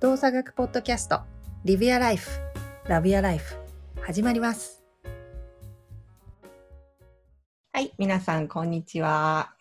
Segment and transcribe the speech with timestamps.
[0.00, 1.22] 動作学ポッドキャスト
[1.64, 2.30] リビアライフ
[2.86, 3.56] ラビアライフ
[4.00, 4.84] 始まります。
[7.72, 9.54] はい皆さんこんにちは。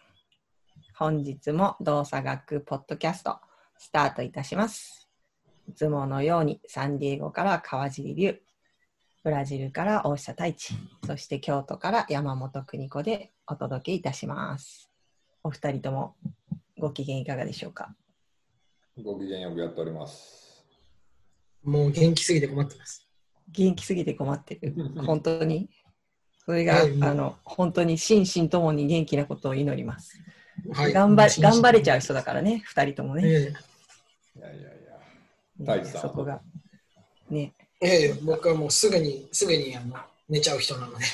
[0.95, 3.39] 本日も動作学ポッドキャスト
[3.79, 5.09] スタートいたします。
[5.67, 8.39] いつものようにサンディエゴから川尻龍
[9.23, 10.75] ブラジルから大下太一
[11.07, 14.91] そして京都から山本邦子でお届けいたします。
[15.43, 16.15] お二人とも
[16.77, 17.95] ご機嫌いかがでしょうか？
[19.03, 20.65] ご機嫌よくやっております。
[21.63, 23.07] もう元気すぎて困ってます。
[23.49, 24.73] 元気すぎて困ってる。
[25.05, 25.69] 本当に。
[26.45, 30.17] それが、はいあの、本当に心身ともに元気なことを祈ります。
[30.71, 32.21] はい頑張れ、頑張れちゃう人だ。
[32.21, 33.23] だからね、二人ともね。
[33.25, 34.69] えいやいやいや。
[35.59, 36.41] 太一さんそこが。
[37.29, 37.53] ね。
[37.81, 39.95] えええ僕はもうすぐに、すぐにあの
[40.27, 41.05] 寝ちゃう人なので。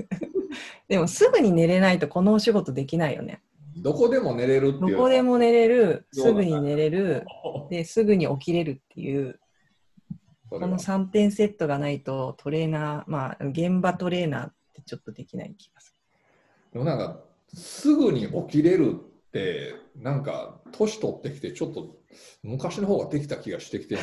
[0.88, 3.40] でも、すぐに寝れないとこのお仕事できないよね。
[3.82, 4.92] どこでも寝れるっていう。
[4.92, 7.24] どこでも寝れる、すぐに寝れる、
[7.70, 9.40] で、すぐに起きれるっていう、
[10.50, 15.94] この3点セットがないとトレーナー、まあ、現場トレーナーってちょっとできない気がす
[16.72, 17.20] でもなんか、
[17.54, 21.96] すぐに起きれるって、なんか、年取ってきて、ちょっと
[22.42, 23.98] 昔の方ができた気がしてきて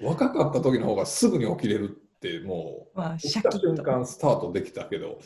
[0.00, 2.98] 若かった時の方がすぐに起きれるって、もる。
[2.98, 5.20] まあ、シャキ瞬間スタートできたけど、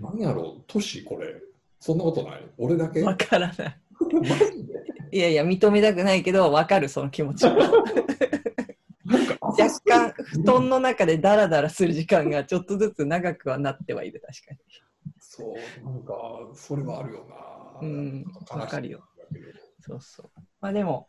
[0.00, 1.34] 何やろう、年これ、
[1.80, 2.46] そんなことない？
[2.58, 3.02] 俺だけ？
[3.02, 3.80] わからない。
[5.12, 7.60] いやいや、認めたくないけど、わかる、その気持ち若
[9.86, 14.60] 干、布団の中でダラダラする時間がちょっとずつ長くはなってはいる、確かに。
[15.18, 16.12] そう、なんか、
[16.54, 17.36] それはあるよな。
[17.80, 19.04] うんわかるよ。
[19.80, 20.30] そうそう。
[20.60, 21.08] まあでも、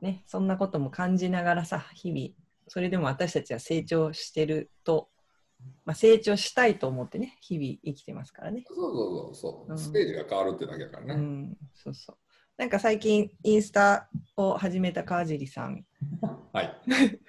[0.00, 2.28] ね、そんなことも感じながらさ、日々、
[2.68, 5.10] それでも私たちは成長してると、
[5.84, 8.64] まあ、成長したいと思ってね、日々生きてますからね。
[8.66, 11.14] そうそうそうそう、うんステージが変わるってだけだからね。
[11.14, 12.16] うん、そうそう。
[12.56, 15.84] なんか最近、インスタを始めた川尻さん、
[16.52, 16.80] はい。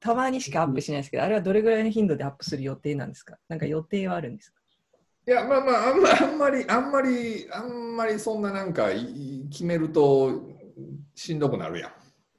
[0.00, 3.36] たまにしかアップしないですけど、あれはどれぐらいの頻度でアップする予定なんですか？
[3.48, 4.60] なんか予定はあるんですか？
[5.26, 10.40] いや、まあまあ、あんまあんまり、あんまり、あんまりそんななんかい決めると
[11.14, 11.92] しんどくなるやん。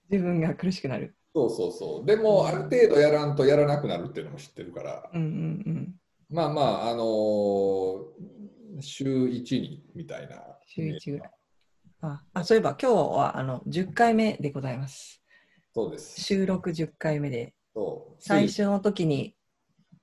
[0.10, 1.16] 自分が苦しくなる。
[1.34, 2.06] そうそうそう。
[2.06, 5.96] でも、ある程度やらんとやらなくなるっていうのも知ってるから、うんうん
[6.30, 8.40] まあまあ、あのー
[8.82, 10.42] 週1にみたいな。
[10.68, 11.32] 週一ぐらい
[12.04, 12.10] うん。
[12.10, 15.22] ああそういえば今日はあの10回目でございます。
[15.74, 16.22] そうです。
[16.22, 17.54] 収録10回目で、
[18.20, 19.36] 最初の時に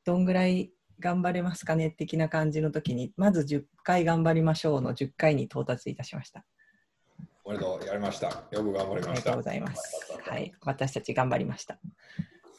[0.05, 1.91] どんぐらい頑張れますかね？
[1.91, 6.45] 的な感じの時に、まず10回頑張りましょうの10回に到達いたしました。
[7.47, 8.27] おめでとう、やりました。
[8.27, 9.11] よく頑張りました。
[9.11, 10.19] ありがとうございます。
[10.21, 11.79] はい、私たち頑張りました。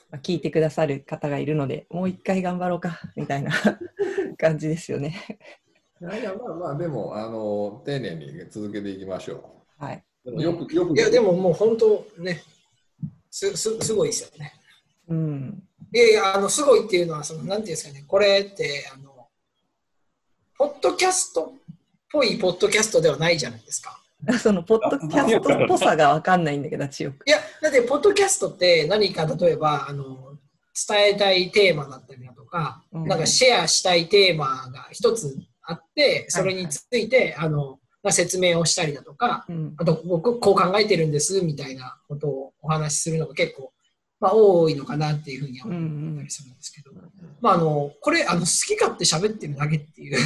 [0.10, 3.52] まあ聞いてくださる方がいるので、もう一回頑張ろうかみたいな
[4.40, 5.18] 感じですよね。
[6.00, 10.04] いやいや、まあまあ、でも、あの丁寧に続けていきましょはい。
[10.24, 10.30] う。
[10.30, 12.42] でもよく、よく、いや、でももう本当ね、
[13.30, 14.54] すすすごいですよね。
[15.10, 15.64] うん。
[15.94, 19.28] いやいや、あのすごいっていうのは、そのなんていうんですかね、これって、あの、
[20.58, 21.76] ポッドキャストっ
[22.10, 23.97] ぽいポッドキャストではないじゃないですか。
[24.42, 30.38] そのポッドキャストっぽさが分かんないんだけど、千代くいや、だって、ポッドキャストって何か例えば、あの、
[30.88, 33.08] 伝えたいテーマだったりだとか、うん。
[33.08, 39.76] なんかシェアしたいテーマが一つあって、それについて、あの、まあ説明をしたりだとか、うん。
[39.78, 43.72] あと、僕、こう考えてるんです、みたいなことをお話しするのが結構、
[44.20, 46.92] まあ、多いのかなっていうふうに思ったんりするんですけど、
[47.40, 50.18] まあ、あの、これ、あの、好き勝手喋ってるだけっていう。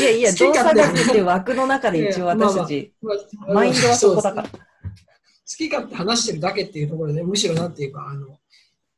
[0.00, 3.12] いやいや、動作学って枠の中で一応私たち、ま
[3.48, 4.48] あマインドはそこだから。
[4.48, 4.58] 好
[5.56, 8.38] き勝手話してるだけっていうところで、むしろなんていうか、あの、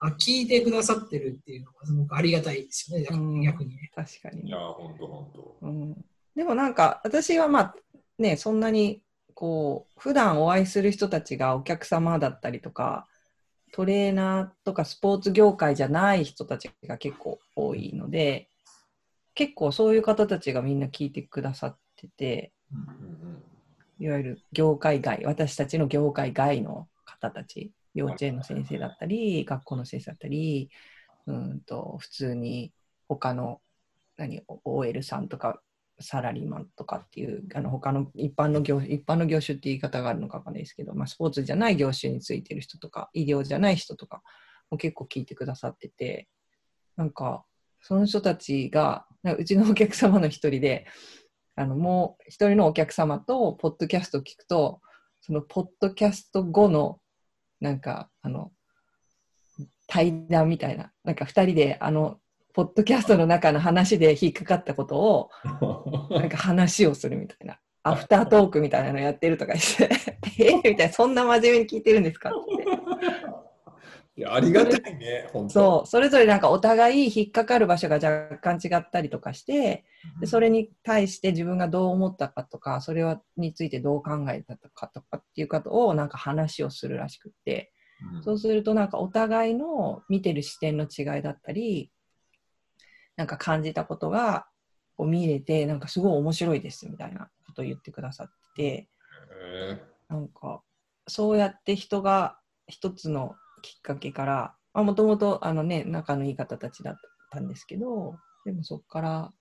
[0.01, 3.91] あ聞いてくださってるっていうのがすごくありがたいですよね、うん逆にね。
[3.95, 5.57] 確かにいや、本当本当。
[5.63, 6.05] うん。
[6.35, 7.75] でもなんか、私はまあ、
[8.19, 9.03] ね、そんなに、
[9.41, 13.09] こう、普段お会いする人たちがお客様だったりとか、
[13.73, 18.51] トレーナーとかスポーツ業界じゃない人たちが結構多いので、
[19.35, 22.53] 結構そういう方たちがみんな聞いてくださってて、
[23.99, 30.69] いわゆる業界外、私たちの業界外の方たち、幼稚園の先生だったり、学校の先生だったり、
[31.27, 32.75] うんと普通に
[33.09, 33.63] 他の
[34.19, 35.63] 何 OL さんとか
[36.01, 44.23] サラリーマンとかっていうあの他の一般の業一般の業種って言い方があるのかわかんないですけど、まあ、スポーツじゃない業種についてる人とか医療じゃない人とか
[44.71, 46.29] も結構聞いてくださってて
[46.97, 47.45] なんか
[47.83, 50.87] その人たちがなうちのお客様の一人で
[51.57, 54.81] あのもう一人のお客様とポッドキャストを聞くと
[55.21, 56.99] そのポッドキャスト後の
[57.61, 58.53] なんかあの
[59.87, 62.19] 対談みたいななんか二人であの
[62.53, 65.31] ポッドキャストの中の話で引っかかったことを
[66.11, 69.91] なんか話をするみたいなアフタートークみたいなのやってるとかして、
[70.39, 73.11] えみたいな、そんな真面目に聞いてるんですかって。
[74.17, 75.53] いやありがたいね、本当。
[75.53, 79.85] そう、それぞれなんかお互い引っかかる場所が若干違ったりとかして、
[80.21, 87.73] でそれに対して自分がどう思ったかとか、それはについてどう考えたかとかっていうことをなんか話をするらしくって、
[88.15, 91.91] うんそうするとなんかお互いの見てる視点の違いだったり、
[93.17, 94.47] なんか感じたことが
[94.97, 98.89] こう見れて、なんかすごい面白いですみたいなことを言ってくださって
[100.09, 100.63] なんか
[101.09, 106.95] そうやって人が一つのきっかけからもともとあのね仲のいい方たちだっ
[107.31, 108.15] たんですけど
[108.45, 109.33] でもそこから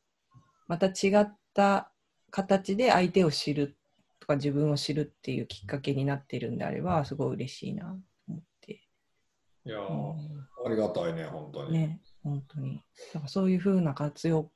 [0.68, 1.92] また違った
[2.31, 3.77] 形で相手を知る
[4.19, 8.81] とか自分を知るっていうきっかけになっているんであればすごい嬉しいなと思って、
[9.66, 10.16] えいやー、う
[10.66, 11.80] ありがたいね、本当ん、に。
[11.80, 12.81] ね本当に。
[13.13, 14.51] だからそういうふうな活用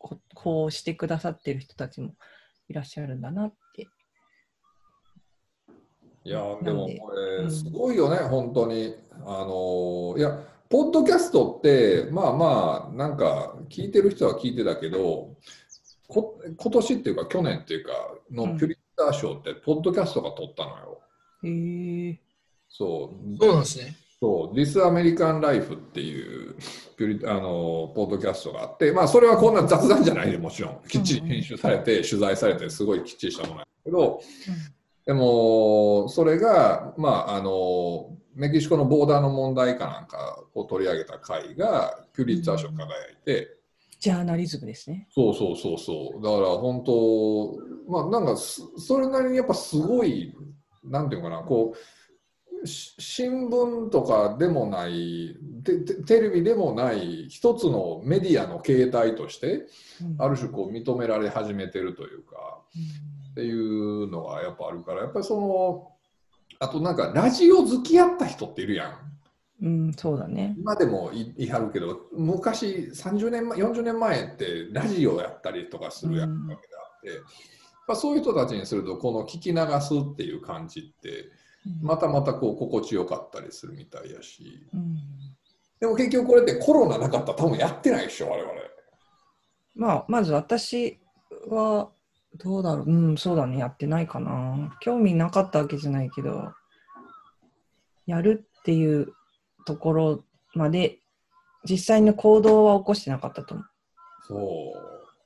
[0.45, 2.15] をしてくださってる人たちも
[2.68, 3.88] いらっしゃるんだなって。
[6.25, 7.51] いやー、でもこれ、うん。
[7.51, 8.95] すごいよね、本当に。
[9.25, 10.31] あのーいや、
[10.69, 15.36] ポッドキャストって、まあまあ、なんか、聞いてる人は聞いてたけど、
[16.07, 17.92] こ今年っていうか、去年っていうか、
[18.30, 18.36] うん。
[18.36, 21.01] のピュリッター賞って、ポッドキャストが取ったのよ。
[21.44, 22.19] へえ
[22.69, 23.95] そう、そうなんですね。
[24.24, 26.56] そう、This American Life っていう
[26.96, 34.22] ピュリあのポッドキャストがあって、まあ、それはこんな雑談じゃないでもちろん、きっちり編集されて、取材されて、すごいきっちりしたものなんだけど、
[35.06, 43.58] でも、それが、まあ、あの、メキシコのボーダーの問題かなんかを取り上げた回が、ピュリッツァー賞に輝いて、
[44.00, 45.10] ジャーナリズムですね。
[45.14, 45.78] そうそうそう。
[45.78, 46.24] そう。
[46.24, 47.58] だから本当、
[47.90, 50.34] まあなんかすそれなりにやっぱすごい、
[50.86, 52.03] なんていうのかな、こう、し
[52.65, 55.38] 新聞とかでもない
[56.06, 62.60] テ、レビでもない一つのメディアの形態として、うんある種こう認められ始めてるというか、
[63.31, 65.92] っていうのがやっぱあるから、やっぱりその、
[66.60, 69.13] あとなんかラジオ好きやった人っているやん。
[69.62, 70.56] うん、そうだね。
[70.57, 77.21] 今でもいいはるけど昔30年前40年前ってラジオやったりとかするやうんわけであって、
[77.88, 81.30] まあ、そういう人たちにするとこの聞き流すっていう感じって
[81.81, 84.68] またまたこう心地よかったりするみたいやし。
[84.74, 84.98] うん、
[85.80, 88.51] でも結局これってコロナなかったら多分やってないでしょ我々。
[89.75, 91.00] まあ、まず私
[91.48, 91.89] は、
[92.38, 92.89] どうだろう。
[92.89, 93.57] うん、そうだね。
[93.57, 94.75] やってないかな。
[94.81, 96.51] 興味なかったわけじゃないけど、
[98.06, 99.13] やるっていう
[99.65, 100.24] ところ
[100.54, 101.00] まで、
[101.63, 103.68] 実際の行動は起こしてなかったと思う。
[104.27, 104.74] そ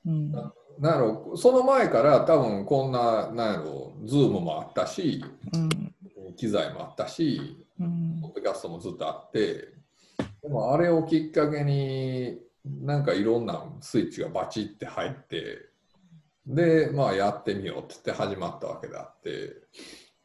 [0.06, 0.10] う。
[0.10, 0.52] うん、なん
[0.82, 5.24] やろその前から多分こんななんやろズームもあったし。
[5.52, 5.94] うん、
[6.38, 8.18] 機材もあったしうん。
[8.20, 9.68] ポッドキャストもずっとあって、
[10.42, 15.68] でもあれをきっかけに、なんかいろんなスイッチがバチって入って、
[16.46, 19.28] で、まあやってみようって言って始まったわけであって、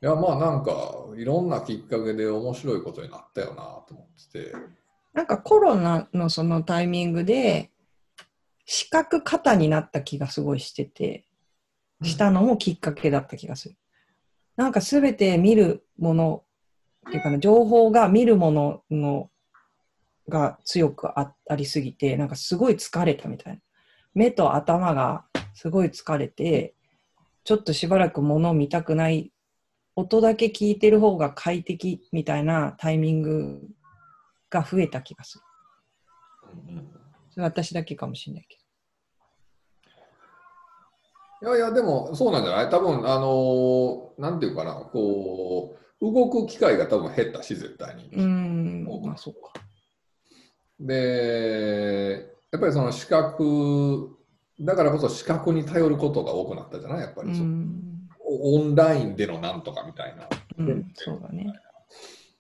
[0.02, 3.56] いや、まあなんかいろんなきっかけで面白いことになったよな
[3.88, 4.56] と思ってて、
[5.14, 7.72] なんかコロナのそのタイミングで、
[8.66, 11.26] 視覚過多になった気がすごいしてて、
[12.02, 13.76] したのもきっかけだった気がする。
[14.56, 16.44] なんかすべて見るもの
[17.08, 19.30] っていうかな、情報が見るものの
[20.30, 23.60] が強くあありすぎて、なんかすごい疲れたみたいな。
[24.14, 26.76] 目と頭がすごい疲れて、
[27.44, 29.32] ちょっとしばらく物を見たくない、
[29.96, 33.62] 音だけ聞いてる方が快適みたいなタイミング
[34.50, 35.44] が増えた気がする。
[37.32, 38.58] それ私だけかもしれないけ
[41.44, 42.70] いやいや、でもそうなんじゃない？
[42.70, 48.10] 多分、あのなんていうかな、こう、動く機会が多分減ったし、絶対に。
[48.12, 48.18] ど。
[48.18, 49.52] うーん、まあそうか。
[50.80, 54.10] で、やっぱりその視覚、
[54.62, 57.02] だからこそ視覚に頼ることが多くなったじゃない？
[57.02, 60.28] やっぱうりそのん、オンラインでのなんとかみたいな。
[60.60, 61.54] うん、そうだね。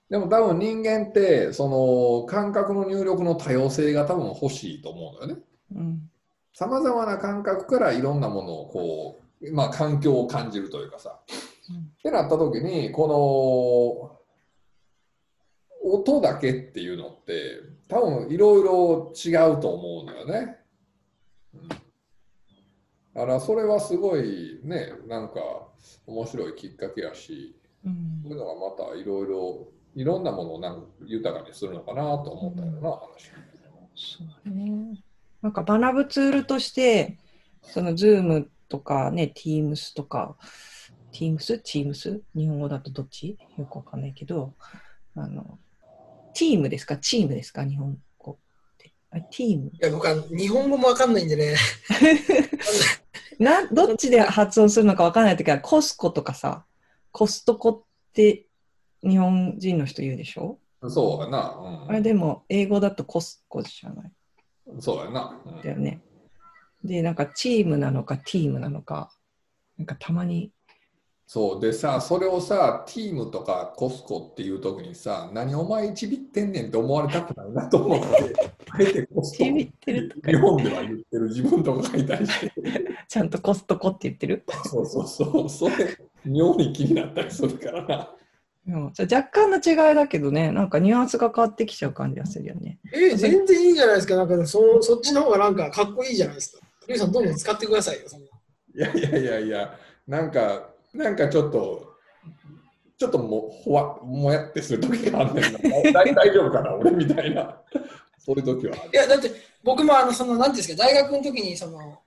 [0.10, 5.44] でも多分人間って、その感覚の入力の多様性が多分欲しいと思うんだよね。
[5.76, 6.10] うん、
[6.54, 11.20] さまざまな感覚からいろんなものをこう、まあ環境を感じるというかさ。
[11.20, 14.20] ってなった時に、こ
[15.84, 20.58] の音だけっていうのって、多分いろいろ違うと思うのよね。
[21.54, 21.70] うん
[23.14, 25.68] だからそれはすごいね、なんか
[26.08, 27.56] 面白いきっかけやし、
[27.86, 33.32] うんそういうのがまたいろいろ、いろんなものをなんか豊かにするのかなと思ったよな、話。
[33.96, 35.04] そうだね。
[35.44, 37.18] なんか学ぶツールとして、
[37.62, 40.36] その Zoom とかね、Teams とか、
[41.12, 41.62] Teams?
[41.62, 42.22] Teams?
[42.34, 43.38] 日本語だとどっち？
[43.58, 44.54] よくわかんないけど、
[45.16, 45.60] あの、
[46.34, 46.98] チームですか？
[46.98, 47.66] チームですか？
[47.66, 48.36] 日本語っ
[48.80, 48.94] て。
[49.12, 51.56] あ、チームいや、僕は日本語もわかんないんでね。
[53.38, 56.66] などっちで発音するのかわからないときは、コスコとかさ、
[57.12, 57.84] コストコっ
[58.14, 58.48] て
[59.04, 60.58] 日本人の人言うでしょ？
[60.88, 61.56] そうやな。
[61.60, 64.12] うん、あれでも、英語だとコスコじゃない？
[64.80, 65.42] そうやな。
[65.46, 66.02] うんだよね。
[66.84, 69.12] で、なんかチームなのかティームなのか、
[69.78, 70.52] なんかたまに、
[71.26, 78.08] そうでさ、それをさ、ティームとかコスコっていう時にさ、何お前ちびってんねんって思われたくないなと思って、
[78.70, 82.52] あえてコストちびって日本では言ってる自分とか書いたりして、
[83.08, 84.44] ちゃんとコストコって言ってる？
[84.66, 88.16] そうそうそう、それ、妙に気になったりするからな。
[88.68, 92.80] 若干の違いだけどね、なんかニュアンスが変わってきちゃう感じがするよね。
[92.94, 94.16] えー全然いいじゃないですか。
[94.16, 96.66] なんかそそっちの方がなんかかっこいいじゃないですか。
[96.88, 98.08] リュウさん、どんどん使ってくださいよ。
[98.08, 98.32] そんない
[98.80, 99.78] やいやいやいや、
[100.08, 101.94] なんか、なんかちょっと、
[102.98, 105.60] ちょっともほわもやってする時があんねんな。
[105.92, 107.58] 大大丈夫かな、俺みたいな。
[108.18, 108.76] そういう時は。
[108.76, 109.30] いや、だって
[109.64, 112.00] 僕もあの、その、なんていうんですか、大学の時に、その、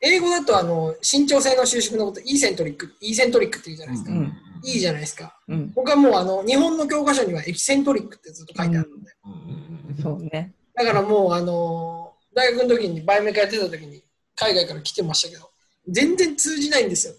[0.00, 4.12] 英語だとあの、身長性の収縮のこと、イーセントリック、イーセントリックって言うじゃないですか。
[4.12, 4.32] うん
[4.64, 5.38] いいじゃないですか。
[5.48, 9.14] うん、僕はもうあの、日本の教科書にはエキセントリックってずっと書いてあるので。
[9.24, 10.54] うんそうね。
[10.74, 14.02] だからもうあの、大学の時にバイオメカやってた時に、
[14.34, 15.50] 海外から来てましたけど、
[15.88, 17.14] 全然通じないんですよ。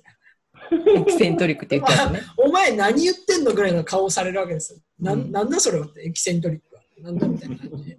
[0.71, 2.21] エキセントリックって言っちゃうとね。
[2.37, 4.79] お前何言ってんのぐらいの顔をされるわけですよ。
[4.99, 6.81] なうんんなんだそれはって、エキセントリックは。
[7.01, 7.97] なんだみたいな感じで。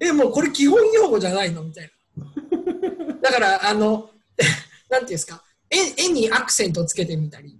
[0.00, 2.24] え、もうこれ基本用語じゃないのみたいな。
[3.20, 4.10] だから、あの、
[4.88, 7.57] なんていうんですか、絵絵にアクセントをつけてみたり、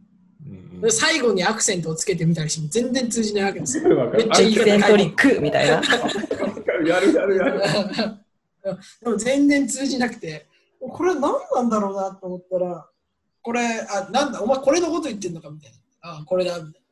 [0.78, 4.10] うんうん最後にアクセントをつけてみたりしても全然通じないわけですよ。
[4.10, 5.82] めっちゃいいエキセントリックみたいな。
[6.86, 7.62] やるやるやる。
[9.02, 10.46] でも全然通じなくて、
[10.80, 12.86] これ何なんだろうなと思ったら、
[13.42, 15.78] これ、あ、なんだ、お前これのこと言ってんのかみたいな。
[16.18, 16.82] あ、これだ、みたい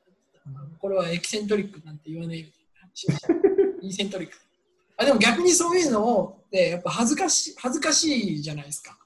[0.53, 0.61] な。
[0.79, 3.79] これはエキセントリックなんて言わないみたいな。
[3.83, 4.37] イーセントリック。
[4.97, 8.05] あ、でも逆にそういうのを、で、やっぱ恥ずかしい、恥ずかし
[8.37, 8.99] いじゃないですか。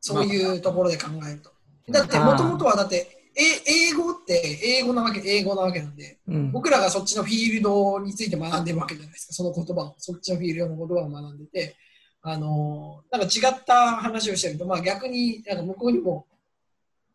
[0.00, 1.52] そういうところで考えると。
[1.88, 11.76] だって、もともとはだって、え英語って英語なわけ、英語なわけなんで、うん、僕らがそっちのフィールドについて学んでるわけじゃないですか、その言葉を、そっちのフィールドの言葉を学んでて、
[12.22, 16.26] あのーなんか違った話をしてると、まあ、逆になんか向こうにも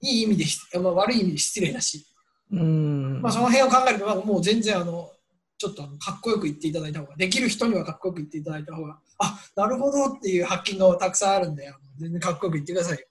[0.02, 2.06] いい意味でし、まあ、悪い意味で失礼だし、
[2.52, 3.22] うん。
[3.22, 5.12] まあ、その辺を考えると、まあもう全然あの、
[5.58, 13.06] ちょっとあのかっこよく言っていただいた方が、できる人にはかっこよく言っていただいた方が、あなるほどっていう発見がたくさんあるんで、全然かっこよく言ってくださいよ。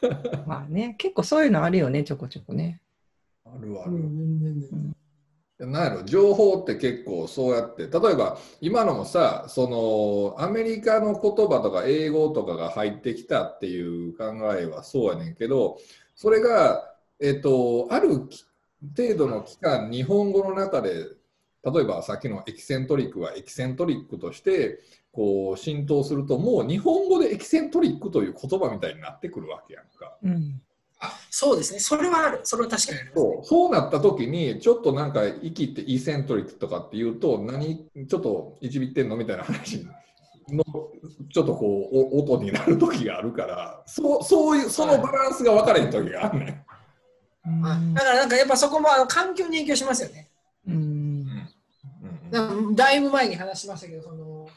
[0.46, 2.80] まあね、結構そういうのあるよね、ちょこちょこね。
[3.46, 3.92] うん、あるある。
[3.92, 4.94] 全然全然
[5.58, 14.24] なんやろ情報って結構そうやって例えば今のもさそのアメリカの言葉とか英語とかが入ってきたっていう考
[14.54, 15.78] えはそうやねんけど
[16.14, 18.44] それが、えっと、あるき
[18.96, 21.06] 程度の期間日本語の中で
[21.64, 24.80] 例えばさっきのエキセントリックはエキセントリックとして
[25.12, 30.16] こう浸透するともう日本語でエキセントリックという言葉みたいになってくるわけやんか。
[30.22, 30.60] うん。
[31.00, 33.32] あそうですね、それはある、それは確かにあります、ね。
[33.34, 39.86] そうそうなった時にちょっとなんか生きてイーセントリックとかっていうと何ちょっといじびってんのみたいな話
[40.48, 40.64] の
[41.32, 46.64] ちょっとこうお音になる時があるからそうそういうそのバランスが分かれへん時があるね
[47.44, 50.27] はいだからなんかやっぱそこもあの環境に影響しますよね。
[52.74, 54.48] だいぶ前に話しましたけど、その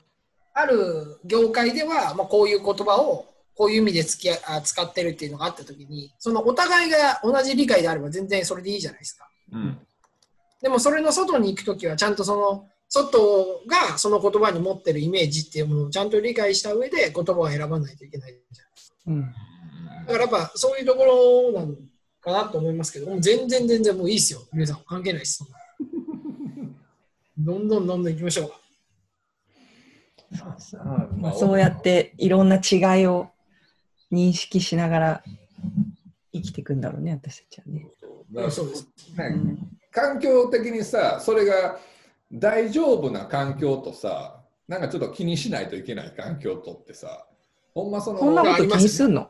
[0.54, 3.26] ある業界では、まあ、こういう言葉を
[3.56, 9.30] こういう意味で付き合あ使ってるっていうのがあったときに、そのお互いが同じ理解であれば全然それでいいじゃないですか。
[9.54, 9.78] うん
[10.62, 19.14] でもそれの外に行くときはちゃんとその外がその言葉に持ってるイメージっていうものをちゃんと理解した上で言葉を選ばないといけないじゃん。
[19.14, 19.22] うん。
[19.22, 21.76] だからやっぱそういうところなの
[22.22, 24.42] かなと思いますけど、もう全然全然もういいですよ。
[24.54, 25.38] 皆さん関係ないです。
[25.38, 25.58] そんな
[27.46, 28.52] どんどんどんどん行きましょう。
[30.38, 33.30] そうそうまあ、そうやっていろんな違いを
[34.12, 35.24] 認識しながら
[36.32, 37.88] 生きていくんだろうね、私たちはね。
[38.32, 38.88] だからそうです。
[39.18, 41.78] ねうん環境的にさそれが
[42.32, 47.26] 大丈夫な環境とさなんかちょっと気にしないといけない環境とってさ
[47.74, 49.30] ほんまそのそんなこと気にすんの？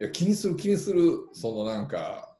[0.00, 2.33] いや気にする気にするそのなんか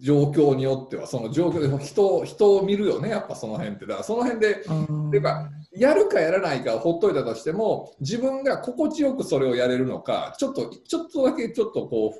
[0.00, 3.86] 状況によってはその状況で人人を見るよねやっぱその辺って。
[3.86, 5.10] だからその辺でうん。
[5.10, 12.14] ていうかやるかやらないかをほっといたとしても自分が心地よくそれをやれるのかちょっとちょっとだけちょっとこ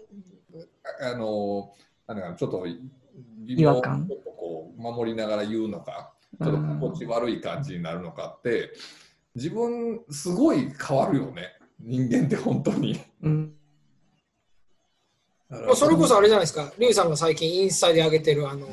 [0.54, 0.59] う
[1.02, 1.73] ああの
[2.06, 2.64] なんだかなちょっと
[3.45, 4.06] 微違和感。
[4.06, 8.73] ちょっとこう守りながら言うのかちょっと心地悪い感じになるのかって
[9.35, 11.52] 自分すごい変わるよね。
[11.80, 12.99] 人間って本当に。
[13.23, 13.52] うん
[15.50, 18.67] だからもうそれこそあれじゃないですか、リュウさんが最近インスタで上げてるあの、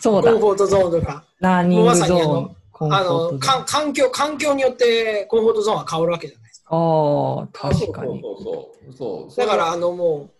[0.00, 8.20] そうだコン、フォートゾーンとか、ラーニングゾーもうまさにあのン、あの環境環境によってコンフォートゾーンは変わるわけじゃないですああ、あ確かに。
[8.20, 9.46] そうそうそうそうそう。
[9.46, 10.30] だから、あの、も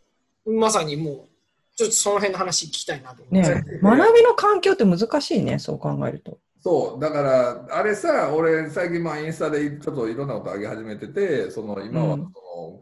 [0.46, 1.28] う、まさにもう、
[1.76, 3.54] ちょっとその辺の話聞きたいなと思って。
[3.54, 6.38] ねえ学びの環境って難しいね、そう考えると。
[6.64, 12.30] そう、だから、あれさ、俺、最近、まあ、インスタでちょっといろんなこと上げ始めてて、その今はそうんの、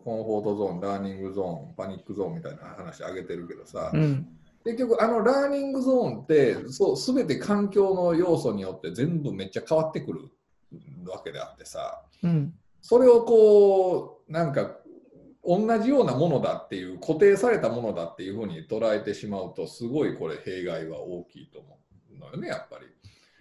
[0.04, 4.28] コンフォートゾーン、ラーニングゾーン、パニックゾーンみたいな話上げてるけどさ、うん。
[4.64, 10.30] 結局、あのラーニングゾーンって、そう、すべて環境の要素によって全部めっちゃ変わってくる
[11.08, 12.54] わけであってさ、うん。
[12.80, 14.76] それをこう、なんか、
[15.44, 21.80] 同じようなものだっていう、固定されたものだっていうふうに捉えてしまうと、すごいこれ、弊害は大きいと思
[22.14, 22.86] うのよね、やっぱり。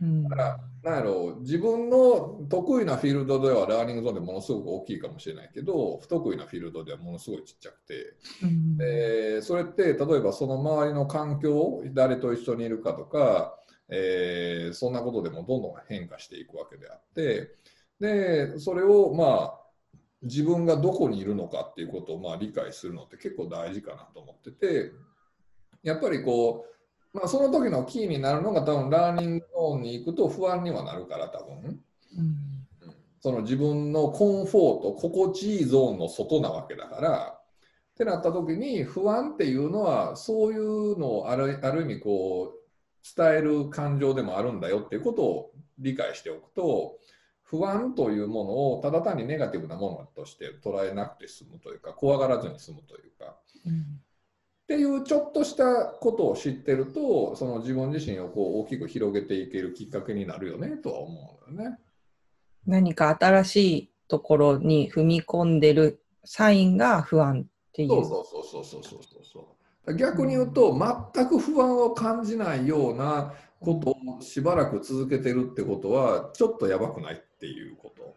[0.01, 0.23] うん。
[0.23, 8.77] だから、なんやろう、自分の得意なフィールドではラーニングゾーンでものすごく大きいかもしれないけど、不得意なフィールドではものすごいちっちゃくて、うん。
[8.77, 13.57] でそれって例えばその周りの環境、誰と一緒にいるかとか、
[13.89, 17.55] えーそんなことでもどんどん変化していくわけであって、
[17.99, 19.61] でそれをまあ
[20.23, 24.91] 自分がどこにいるのかっていうことをまあ理解するのって結構大事かなと思ってて、
[25.83, 26.71] やっぱりこう、
[27.13, 31.79] まあ、その時のキーになるのが多分ラーニングゾーンに行くと不安にはなるから多分。
[32.17, 32.35] うん。
[33.19, 37.37] その自分のコンフォート、心地いいゾーンの外なわけだから、
[37.93, 46.97] ってなった時に不安っていうのはそういうのをあるある意味こう伝える感情でもあるんだよっていうことを理解しておくと
[47.43, 53.35] 不安というものをただ単にネガティブなものとして捉えなくて済むというか怖がらずに済むというか。
[53.67, 54.01] うん
[54.71, 61.77] っていうちょっとしたことを知ってるとその自分自身をこう大きく広げていけるきっかけになるよねとは思うのよね。
[62.65, 67.89] 何か新しいところに踏み込んでるサインが不安っていう。
[67.89, 69.55] そうそうそうそうそうそうそ
[69.87, 70.73] う逆に言うと
[71.13, 78.15] 全く不安を感じないようなことをしばらく続けてるってことはちょっとやばくないっていうこと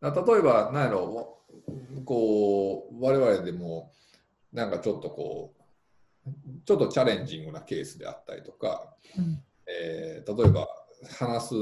[0.00, 1.38] だ例えば何やろ
[2.04, 3.92] こう我々でも
[4.52, 5.61] なんかちょっとこう
[6.64, 10.68] ちょっとチャレンジングなケースであったりとか、うんえー例えば
[11.18, 11.54] 話す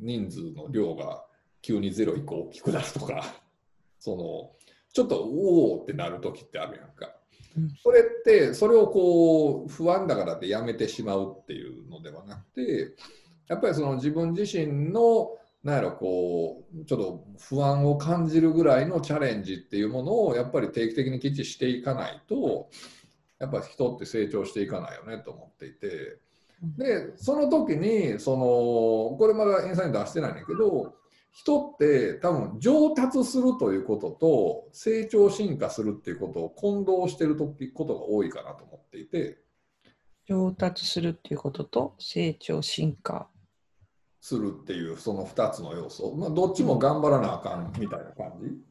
[0.00, 1.22] 人数の量が
[1.62, 3.24] 急にゼロ以降大きくなるとか
[4.00, 4.52] その
[4.92, 7.14] ちょっとおおってなる時ってあるやんか。
[7.56, 12.94] うんそれってそれをこう不安だからってやめてしまうっていうのではなくて
[13.48, 22.70] やっぱりその自分自身のなんやろこうちょっと不安を感じるぐらいのチャレンジっていうものをやっぱり定期的にきっちりしていかないと
[23.40, 26.18] やっぱ人って成長していかないよねと思っていて
[26.62, 30.94] でその時にそのこれまだインサイン出してないんだけど
[31.32, 39.38] 人って多分上達するということと成長進化するっていうことを混同してる時ことが多いかなと思っていて
[40.28, 43.28] 上達するっていうことと成長進化。
[44.20, 48.69] するっていうその2つの要素、まあ、どっちも頑張らなあかんみたいな感じ。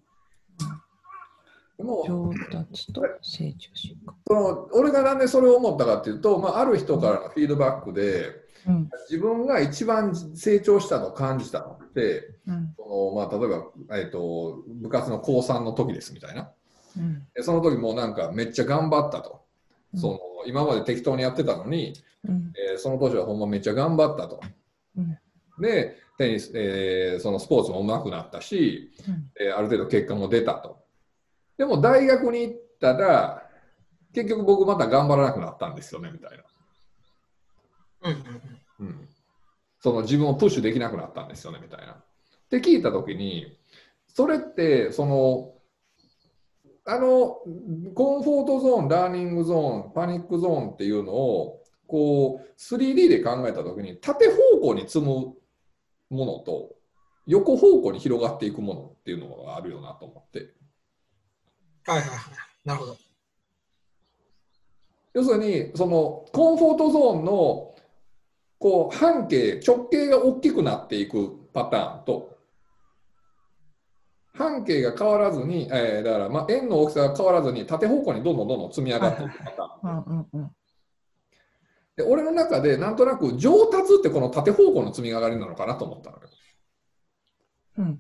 [1.80, 4.14] でも上達と成長進化。
[4.28, 8.90] その俺がなんでそれを思ったかっていうと、まあ、ある人からのフィードバックでうん。
[9.10, 12.74] 自分が一番成長したと感じたのってうん。
[12.76, 16.52] その、まあ、例えば、えー、と部活の高3の時ですみたいな。
[16.98, 17.26] うん。
[17.34, 19.46] でその時もうなんかめっちゃ頑張ったと、
[19.94, 20.00] うん。
[20.02, 21.94] その今まで適当にやってたのに、
[22.28, 22.52] うん。
[22.72, 24.42] えーその年はほんまめっちゃ頑張ったと。
[24.98, 25.18] うん。
[25.62, 29.32] でテニス、えーそのスポーツも上手くなったし、うん。
[29.40, 30.80] えーある程度結果も出たと。
[31.60, 33.44] でも大学に行ったら
[34.14, 36.44] 結局僕また頑張らなくなったんですよねみたいな。
[38.04, 39.10] うんうん
[39.82, 41.94] その自分をプッシュできなくなったんですよねみたいな。
[41.94, 41.98] っ
[42.50, 43.58] て聞いた時に
[44.08, 45.54] それってその
[46.86, 47.38] あの
[47.94, 55.34] コンフォートゾーンラーニングゾーンパニックゾーンっていうのをこう 3D で考えた時に縦方向に積む
[56.10, 56.76] ものと
[57.28, 60.54] 横方向に広がっていくものっていうのがあるよなと思って
[61.90, 62.20] はいはいはい。
[62.66, 62.98] なるほど。
[65.14, 67.76] 要するにそのコンフォートゾーンの
[68.60, 72.38] こう半径直径が大きくなっていくパターンと
[74.34, 80.52] 半径が変わらずに、えーだからまあ円の大きさが変わらずに縦方向にどんどんどんどん積み上がっていくパターン、うんうんうん
[81.98, 86.30] で俺の中でなんとなく上達ってこの縦方向の積み上がりなのかなと思ったのよ、
[87.80, 88.00] うんはい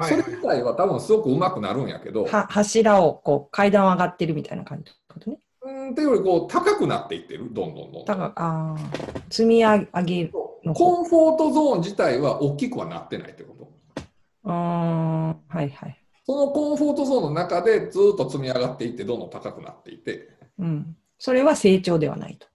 [0.00, 5.38] それ自体は多分すごく上手くなるんやけどは柱をこう階段を上がってるみたいな感じってことね。
[5.62, 10.32] うんっていうよりこう高くなっていってるどんどんどんどんあー積み上げる。
[10.74, 13.72] コンフォートゾーン自体は大きくはなってないってこと？
[14.44, 16.04] あーはいはい。
[16.24, 20.96] そのコンフォートゾーンの中でずっと積み上がっていってどんどん高くなっていてうん。
[21.18, 22.46] それは成長ではないと。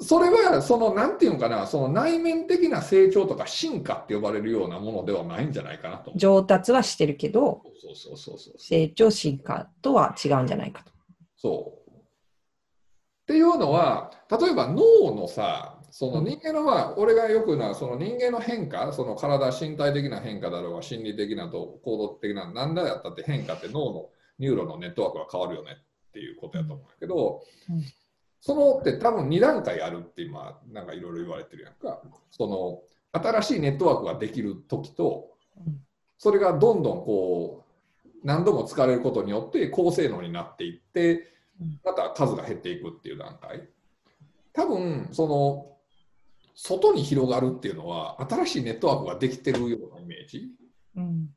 [0.00, 6.12] それはそのなんていうのかなその内面的な成長とか進化って呼ばれるようなものではないんじゃないかなと。
[6.16, 10.92] 上達はしてるけどそうそうそうそう成長進化とは違うんじゃないかと。
[11.36, 11.90] そう。
[11.90, 24.08] っていうのは例えば脳のさその人間のまあ俺がよく言うのはその人間の変化その体身体的な変化だろうが心理的なと行動的な何だやったって変化って脳の
[24.40, 25.76] ニューロンのネットワークが変わるよね
[26.08, 27.84] っていうことやと思うんだけど、うん
[28.44, 32.02] そのって多分2段階あるって今なんかいろいろ言われてるやんか。
[32.30, 32.82] その
[33.18, 35.80] 新しいネットワークができる時とうん
[36.18, 37.64] それがどんどんこ
[38.04, 43.66] う何度も使われることによって高性能になっていってうんまた数が減っていくっていう段階。
[44.52, 45.78] 多分その
[46.54, 50.50] 外に広がるっていうのは新しいネットワークができてるようなイメージ。
[50.96, 51.30] うん。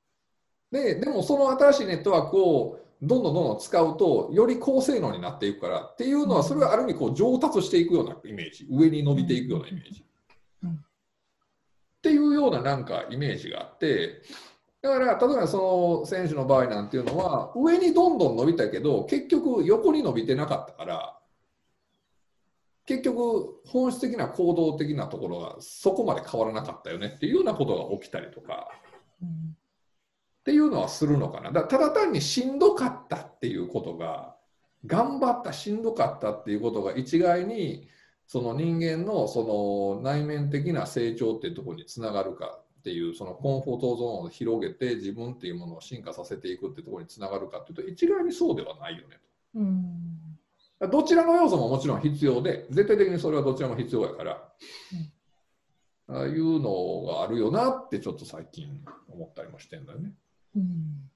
[0.74, 8.66] ででもその新しいネットワークをどんどんどんどん使うとより高性能になっていくからっていうのはそれはある意味こう上達していくようなイメージ。
[8.70, 10.04] 上に伸びていくようなイメージ、
[10.64, 10.72] うん。
[10.72, 10.76] っ
[12.02, 14.22] ていうようななんかイメージがあって
[14.82, 21.18] だから例えばその選手の場合なんていうのは上にどんどん伸びたけど結局横に伸びてなかったから
[22.86, 28.70] 結局本質的な行動的なところがそこまで変わらなかったよねっていうようなことが起きたりとか。
[29.22, 29.56] うん
[30.48, 34.34] っていうのはするのかなだただ単にしんどかったっていうことが
[34.86, 37.90] 頑張ったしんどかったっていうことが一概に
[38.28, 49.20] その人間のその内面的な成長っていうところにつながるかっていうそのコンフォートゾーンを広げて自分っていうものを進化させていくっていうところにつながるかっていうと一概にそうではないよね
[49.56, 50.38] うん
[50.80, 50.88] と。
[50.88, 54.32] どちらの要素ももちろん必要で絶対的にそれはどちらも必要やから、
[56.08, 58.70] ああいうのがあるよなってちょっと最近
[59.10, 60.14] 思ったりもしてんだよね。
[60.58, 61.12] うん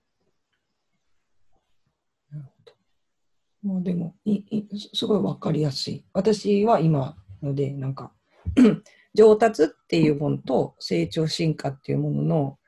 [2.31, 3.73] なるほど。
[3.73, 6.03] まあでもいい、すごいわかりやすい。
[6.13, 8.11] 私は今ので、なんか、
[9.13, 12.59] 上達っていうものと成長進化っていうものの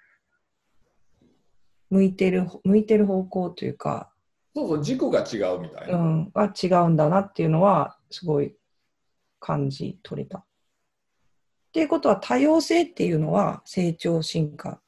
[1.89, 4.11] 向いてる、向いてる方向というか、
[4.55, 5.97] そうそう軸が違うみたいな。
[5.97, 8.55] うん、は違うんだなっていうのは、すごい
[9.39, 10.39] 感じ取れた。
[10.39, 10.45] っ
[11.71, 14.82] ていうことは、多様性っていうのは成長進化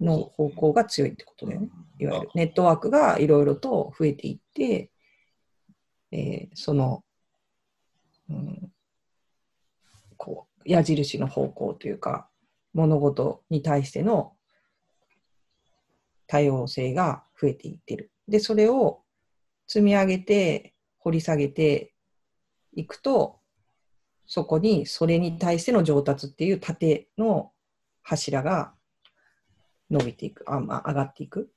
[0.00, 1.68] の方向が強いってことだよね。
[1.98, 4.90] いわゆるネットワークがいろいろと増えていって、
[6.12, 7.04] えーその、
[8.28, 8.72] うん、
[10.16, 12.28] こう矢印の方向というか
[12.74, 14.32] 物事に対しての
[16.26, 18.10] 多様性が増えていってる。
[18.28, 19.02] でそれを
[19.66, 21.92] 積み上げて掘り下げて
[22.72, 23.40] いくと
[24.26, 27.50] そこにそれに対しての上達っていう縦の
[28.02, 28.72] 柱が
[29.90, 31.50] 伸びていくあ、まあ、上がっていく。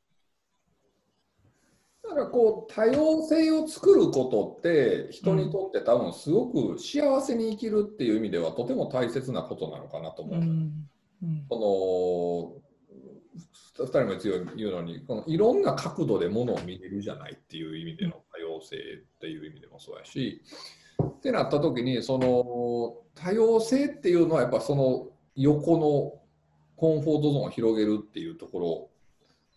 [2.04, 10.36] だからこう多様性を作ることって人にとって多分すごく幸せに生きるっていう意味ではとても大切なことなのかなと思う。
[10.36, 10.44] うん
[11.24, 20.44] うんこの2人も強い言うのにこのいろんな角度でものを見れるじゃないっていう意味での多様性っていう意味でもそうやし
[21.02, 26.23] ってなった時にその多様性っていうのはやっぱその横の
[26.76, 28.90] コンフォートゾーンを広げるっていうところ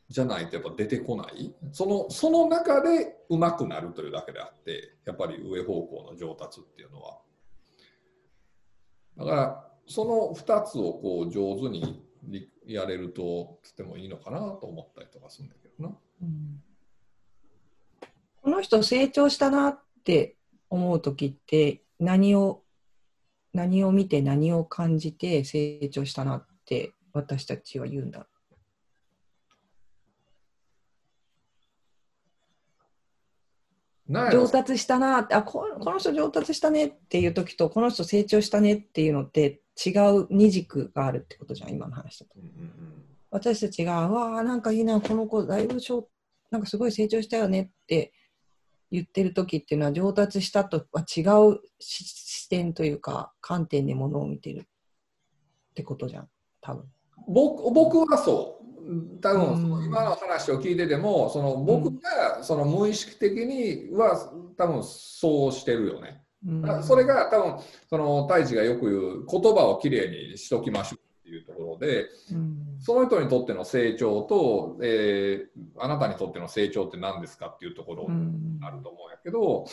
[0.09, 1.55] じゃないとやっぱ出てこない。
[1.73, 7.19] そのその中でうまくなるというだけであってやっぱり上方向の上達っていうのは。
[9.19, 12.03] だからその2つをこう上手に
[12.67, 15.97] やれるととてもいいのかなと思ったりとかするんだけどな。
[16.23, 16.63] うん。
[18.43, 20.37] この人成長したなって
[20.71, 22.63] 思う時って何を
[23.53, 28.27] 何を見て何を感じて成長したなって私たちは言うんだ。
[34.09, 42.33] 上達したなあここの人上達したねっていう時とこの人成長したねっていうのって違う二軸があるってことじゃん今の話だと。
[42.37, 46.09] うんうん私たちが「わあなんかいいなこの子だいぶしょ
[46.51, 48.13] なんかすごい成長したよね」って
[48.91, 56.29] 言ってる時っていうのは上達したとは違うし視点というか観点でものを見てるってことじゃん
[56.61, 56.91] 多分。
[57.29, 58.57] 僕僕はそう。
[59.21, 66.23] 多分今の話を聞いててもその僕がその無意識的には多分そうしてるよね。
[66.47, 66.85] うん。
[66.85, 67.57] それが多分
[67.91, 72.57] その太一がよく言う言葉をきれいにしときましょうっていうところでうん。
[72.79, 78.61] その人にとっての成長と、えーあなたにとっての成長って何ですかっていうところうん。
[78.63, 79.67] あると思うんやけど、うん。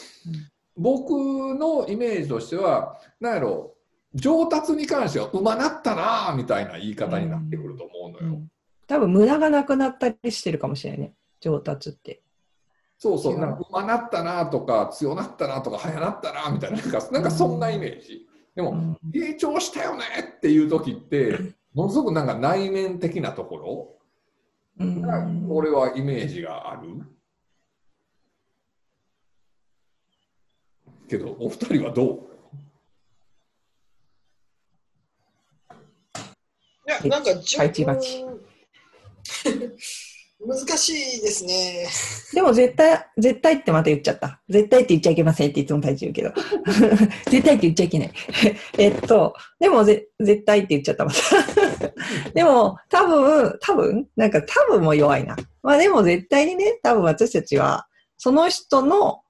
[0.76, 1.12] 僕
[1.56, 3.73] のイメージとしては何やろ
[4.16, 8.34] 上達に関してはうまなったなあみたいな言い方になってくると思うのよ。
[8.36, 8.50] うん
[8.86, 12.22] 多分無駄がなくなったりしてるかもしれないね上達って。
[13.00, 18.28] そうそう違うなんかうまなったなとか強なったなとか早なったなみたいななんかなんかそんなイメージ。
[18.54, 20.04] でも、成長したよね
[20.38, 23.98] っていう時ってものすごくなんか内面的なとこ
[24.78, 26.90] ろが俺はイメージがある。
[31.08, 32.33] けどお二人はどう？
[36.86, 38.40] いやなんか自分
[40.46, 41.88] 難しいですね。
[42.34, 44.42] でも絶対、絶対ってまた言っちゃった。
[44.50, 46.34] 絶対って言っちゃいけませんっていつも大事言うけど。
[47.32, 48.12] 絶対って言っちゃいけない。
[48.78, 52.32] えっと、でもぜ絶対って言っちゃったまた。
[52.34, 55.38] でも多分、多分、なんか多分も弱いな。
[55.62, 59.22] まあでも絶対にね、多分私たちは、その人の、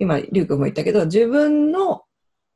[0.00, 2.02] 今、リュウ君も言ったけど、自分の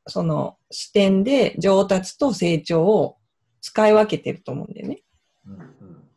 [0.07, 3.16] その視点で上達と成長を
[3.67, 5.01] 使い分けてると思うんだよね。
[5.45, 6.07] うん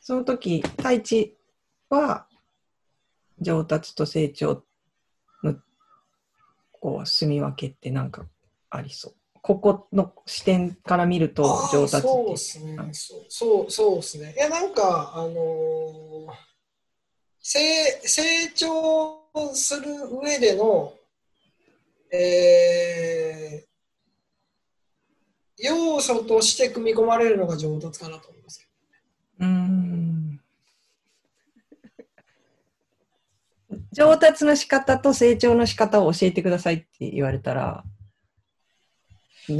[0.00, 1.36] その時、太一
[1.90, 2.28] は
[3.40, 4.62] 上達と成長
[5.42, 5.56] の
[6.70, 8.24] こう住み分けってなんか
[8.70, 9.14] ありそう。
[9.42, 12.76] ここの視点から見ると上達そうですね。
[13.28, 14.32] そうそうですね。
[14.36, 16.26] いや、なんか、あのー、
[17.40, 17.58] 成
[18.04, 18.22] 成
[18.54, 19.24] 長
[19.54, 19.82] する
[20.22, 20.94] 上での、
[22.12, 23.65] えー、
[25.58, 28.66] 要素として組み込まれるのが上達かなと思いますけ
[29.40, 29.52] ど、ね。
[29.52, 30.40] うん。
[33.92, 37.84] 上達の仕方と成長の仕方を教えてくださいって言われたら、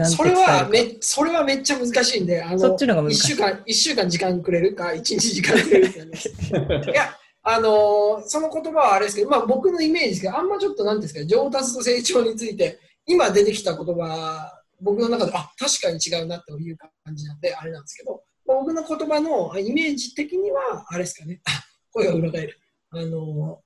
[0.05, 3.35] それはめそれはめっちゃ難しいんで、あのそっちのが難しい。
[3.35, 4.75] 1週間、一週間時間くれる？
[4.75, 21.41] か、1日時間くれるか、ね、 いや、あのその言葉はあれですけど、まあ、僕のイメージですけど、あんまちょっとなんですか、上達と成長について、今出てきた言葉、僕の中で、あ確かに違うなっていう感じなんで、あれなんですけど、僕の言葉のイメージ的には、あれですかね、
[21.93, 22.59] 声が裏返る。
[22.91, 23.63] あの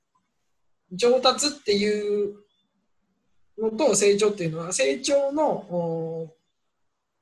[0.92, 2.34] 上達っていう
[3.58, 6.32] のと成長っていうのは成長の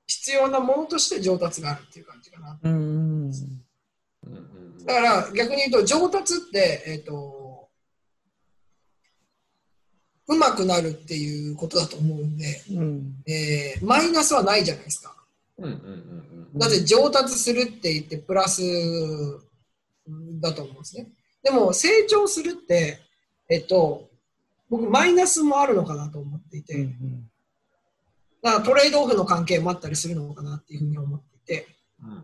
[0.07, 2.59] 必要なものとして上達があるっていう感じかな。
[2.63, 3.31] うん
[4.85, 7.38] だから逆に言うと上達って、えーと、
[10.29, 15.15] うまくなるっていうことだと思うんで、うん、えー、マイナスはないじゃないですか。
[16.55, 18.63] だって上達するって言ってプラス
[20.41, 21.09] だと思うんですね。
[21.43, 23.01] でも成長するって
[23.49, 24.09] えっと、
[24.69, 27.31] 僕、マイナスもあるのかなと思っていて、うんうん、
[28.43, 31.67] だからトレードオフの関係もあったりするのかなっていうふうに思っていて、
[32.03, 32.19] うんうん、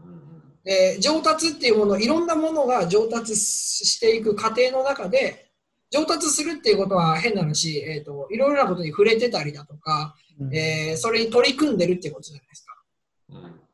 [0.64, 5.43] で上達っていうもの、いろんなものが上達していく過程の中で、
[5.90, 12.74] 上達するっていうことは変な話、えーと、いろいろなことに触れてたりだとか、うん、えー、それに取り組んでるっていうことじゃないですか。
[13.30, 13.64] うん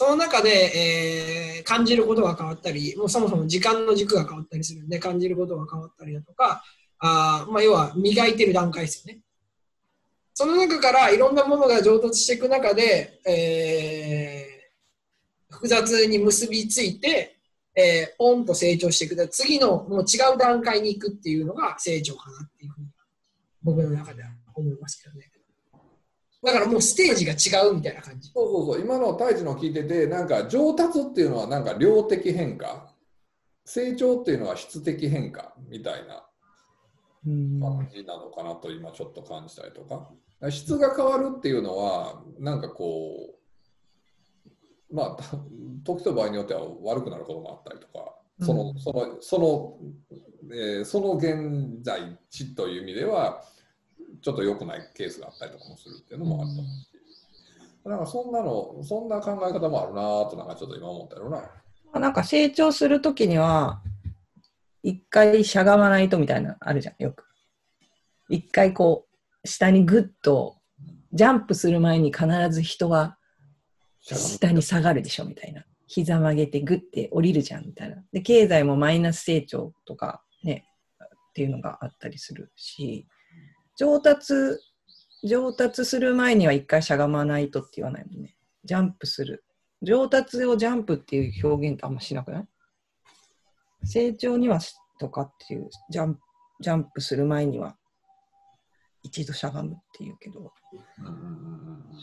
[0.00, 6.64] その中で、えー、感じることが変わったり、もうそもそも時間の軸が変わったりするんで、感じることが変わったりだとか、
[7.00, 9.20] あまあ、要は磨いてる段階ですよね。
[10.32, 17.36] その中からいろんなものが上達していく中で、えー、複雑に結びついて、
[17.74, 19.28] えー、ポンと成長していく。
[19.28, 22.86] 次のもう違う段階に行くっていうのが成長かなっていうふうに
[23.62, 25.30] 僕の中では思いますけどね。
[26.42, 28.30] だからもうステージが違うみたいな感じ。
[28.32, 32.94] そうそうそう、今の太一の聞いてて、なんか上達っていうのはなんか量的変化、
[33.64, 36.26] 成長っていうのは質的変化みたいな
[37.24, 40.10] 感じなのかなと今ちょっと感じたりとか。
[40.50, 43.39] 質が変わるっていうのは、なんかこう、
[44.92, 45.36] まあ、
[45.84, 49.78] 時と場合によっては悪くなることもあったりとか、その、その、その、
[50.52, 53.44] えー、その現在地という意味では、
[54.22, 56.90] ちょっと良くないケースがあったりとかもするっていうのもあると思うし、
[57.84, 62.00] なんかそんなの、そんな考え方もあるなと、なんかちょっと今思ったよな。
[62.00, 63.82] なんか成長するときには、
[64.82, 67.24] 一回しゃがまないとみたいなあるじゃん、よく。
[68.28, 69.06] 一回こ
[69.42, 70.56] う、下にグッと、
[71.12, 73.18] ジャンプする前に必ず人は
[74.00, 75.64] 下に下がるでしょ、みたいな。
[75.86, 77.96] 膝曲げてグッて降りるじゃん、みたいな。
[78.12, 80.66] で、経済もマイナス成長とかね、
[81.02, 83.06] っていうのがあったりするし、
[83.76, 84.34] 上達、
[85.24, 88.36] 上達する前には一回しゃがまないとって言わないもんね。
[88.64, 89.44] ジャンプする。
[89.82, 92.46] 上達をジャンプっていう表現ってあんましなくない？
[93.84, 94.60] 成長には
[94.98, 96.20] とかっていうジャンプ、
[96.60, 97.76] ジャンプする前には
[99.02, 100.52] 一度しゃがむっていうけど、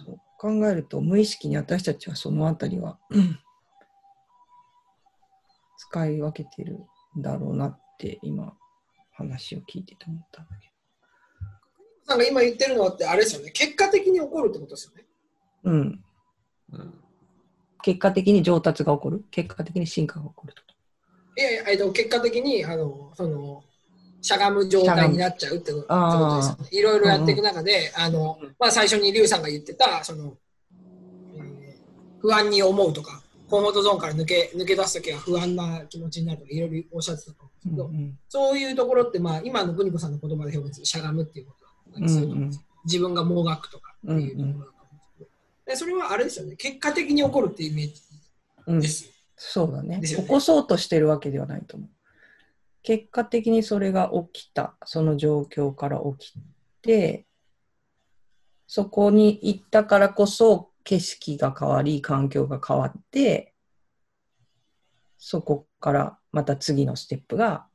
[0.05, 2.97] そう考えると無意識に私たちはそのあたりは
[5.77, 6.79] 使い分けてる
[7.17, 8.53] んだろうなって今
[9.13, 10.73] 話を聞いてて思ったんだけど。
[12.07, 15.05] なんか今言ってるのはってあれですよね結果的に起こるってことですよね。
[15.63, 16.03] うん。
[16.73, 16.93] うん、
[17.81, 20.61] 結果的に上達が起こる結果的に進化が起こると。
[21.37, 23.63] いやいや、えっと、結果的にあのその
[24.27, 26.67] しゃがむ状態になっちゃうってことですよね。
[26.71, 30.35] いろいろやっていく中で、あの、まあ最初にリュウさんが言ってた、その、
[31.37, 41.53] えー、不安に思うとか、コンフォートゾーンから抜け抜け出すときは不安な気持ちになるとか、いろいろおっしゃってたと思うんですけど、うんうん、そういうところって、まあ今の邦子さんの言葉で表現するしゃがむっていうこ
[41.93, 42.51] となんですよ、うんうん、
[42.83, 45.29] 自分がもがくとかっていうところだと思うんですけど、
[45.67, 47.93] でそれはあれですよね、結果的に起こるっていうイメージ
[48.81, 49.05] です。
[49.05, 50.01] うん、そうだね。
[50.03, 51.89] 起こそうとしてるわけではないと思う。
[52.87, 56.39] 結果的にそれが起きた、その状況から起き
[56.81, 57.25] て、
[58.65, 63.53] そこに行ったからこそ景色が変わり、環境が変わって、
[65.17, 67.67] そこからまた次のステップが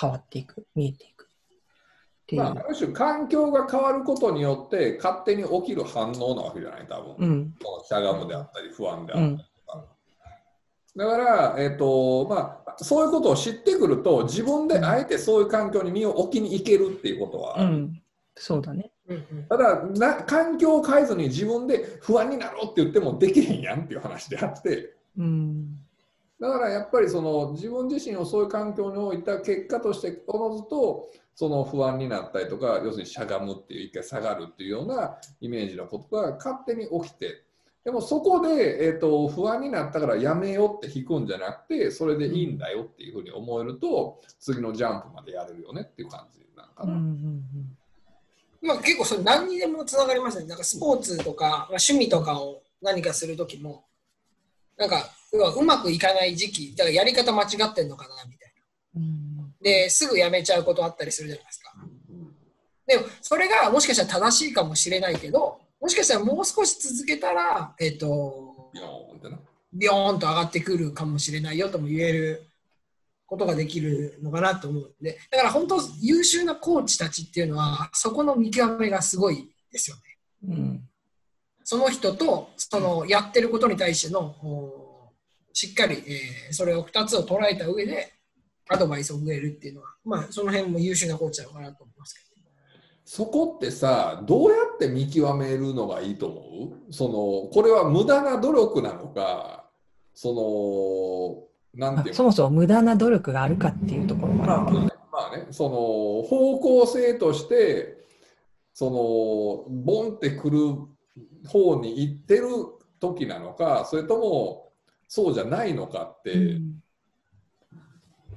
[0.00, 1.28] 変わっていく、見えていく。
[2.32, 7.54] まあ、ある種環境が変わることによって勝手に起きる反応なわけじゃない多分、うん、
[7.86, 9.44] しゃがむであったり不安であったり、
[10.96, 18.02] だから、えーとまあ、そういうことを知ってくると自分であえてそういう環境に身を置きにいけるっていうことは、うん、
[18.34, 18.90] そうだね。
[19.48, 25.76] ただな環境を変えずに自分で不安になろうって言ってもできへんやんっていう話であって、うん、
[26.40, 37.44] だからやっぱりその自分自身をそういう環境に置いた結果としておのずとその不安になったりとか要するにしゃがむっていう一回下がるっていうようなイメージのことが勝手に起きて
[37.84, 46.92] でもそこで、えーと、不安になったからやめようって引くんじゃなくてそれでいいんだよっていうふうに思えると次のジャンプまでやれるよねっていう感じなのかな。
[46.92, 47.42] うんうんうん
[48.62, 50.46] まあ、結構それ何にでもつながりますね。
[50.46, 53.84] なんかスポーツとか、まあ、趣味とかを何かするときも、
[54.78, 58.52] なんかうまくいかない時期、だからやり方間違ってんのかなみたい
[58.94, 59.00] な。
[59.00, 61.72] うん、で、すぐやめちゃうことあったりするじゃないですか。
[62.86, 68.70] でも、それがもしかしたら正しいかもしれないけど、もしかしたらもう少し続けたら、えっ、ー、と、
[69.72, 72.46] ビヨーンと上がってくるかもしれないよとも言える
[73.26, 80.02] ことができるのかなと思うんで、だから本当優秀なコーチたちっていうのは、そこの見極めがすごいですよね。
[80.48, 80.88] うん、
[81.64, 85.10] その人と、そのやってることに対しての、
[85.52, 88.12] しっかり、えー、それを2つを捉えた上で、
[88.68, 91.91] アドバイスを植えるっていうのは、まあ、その辺も優秀なコーチなのかなと思。
[93.14, 96.90] そこってさどうやって見極めるのがいいと思う？
[96.90, 99.66] そのこれは無駄な努力なのか
[100.14, 101.44] そ
[101.76, 105.70] のなんていうそもそも無駄な努力があるかっていうところもある、まあ、まあねその
[106.26, 107.98] 方向性として
[108.72, 110.58] そのボンってくる
[111.50, 112.46] 方に行ってる
[112.98, 114.72] 時なのかそれとも
[115.06, 116.82] そうじゃないのかって、うん、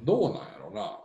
[0.04, 1.00] どうなんやろうな。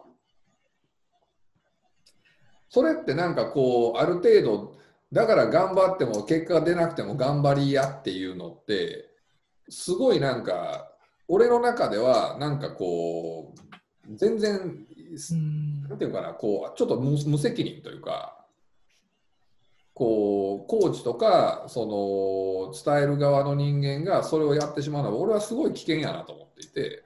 [2.71, 4.77] それってなんかこうある程度
[5.13, 9.11] だから頑張っても結果が出なくても頑張りやっていうのって
[9.69, 10.89] すごいなんか
[11.27, 14.87] 俺の中ではなんかこう全然
[15.89, 18.37] なんていうかなこうちょっと無責任というか
[19.93, 21.85] こうコーチとかそ
[22.85, 27.05] の伝える側の人間がそれをやってしまうのは俺はすごい危険やなと思っていて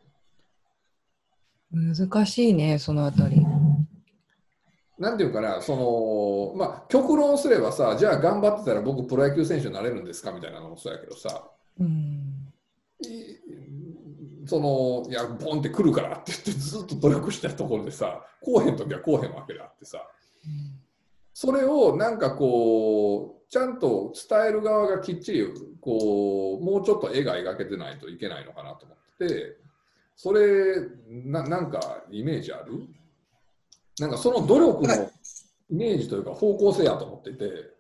[1.73, 3.64] 難しいねそのあたり。
[4.99, 11.49] なんていうかな、その、まあ、極論すればさ、じゃあ頑張ってたら僕プロ野球選手になれるんですかみたいなのもそうやけどさ、
[11.81, 12.53] うん、
[14.47, 19.99] その、いや、ボンってくるからって言ってずっと努力したところでさ、こうへん時はこうへんわけであってさ、
[20.47, 20.79] うん、
[21.33, 25.47] それをなんかこう、ちゃんと伝える側がきっちり、
[25.81, 29.57] こう、もうちょっと絵が描けてないといけないのかなと思ってて、
[30.17, 30.77] それ
[31.09, 32.87] な、なんかイメージある？
[33.99, 34.95] なんかその努力の
[35.71, 37.75] イメージというか方向性やと思っていて。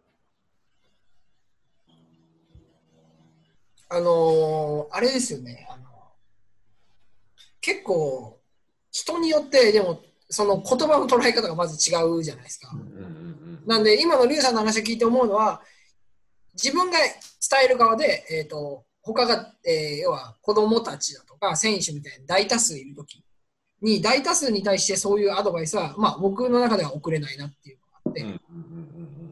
[3.90, 5.68] あのー、あれですよね。
[5.70, 5.84] あの
[7.60, 8.40] 結構
[8.90, 12.72] 人によってでもその言葉の捉え方がまず違うじゃないですか。
[13.66, 15.62] なんで今のリュウさんの話を聞いて思うのは
[16.54, 17.14] 自分が伝
[17.64, 23.23] える側で、えーと、他が、えー、要は子供たちだとか選手みたいに大多数いる時
[23.84, 28.40] に大多数に対してそういうアドバイスは、まあ、僕の中では送れないなっていうのがあって、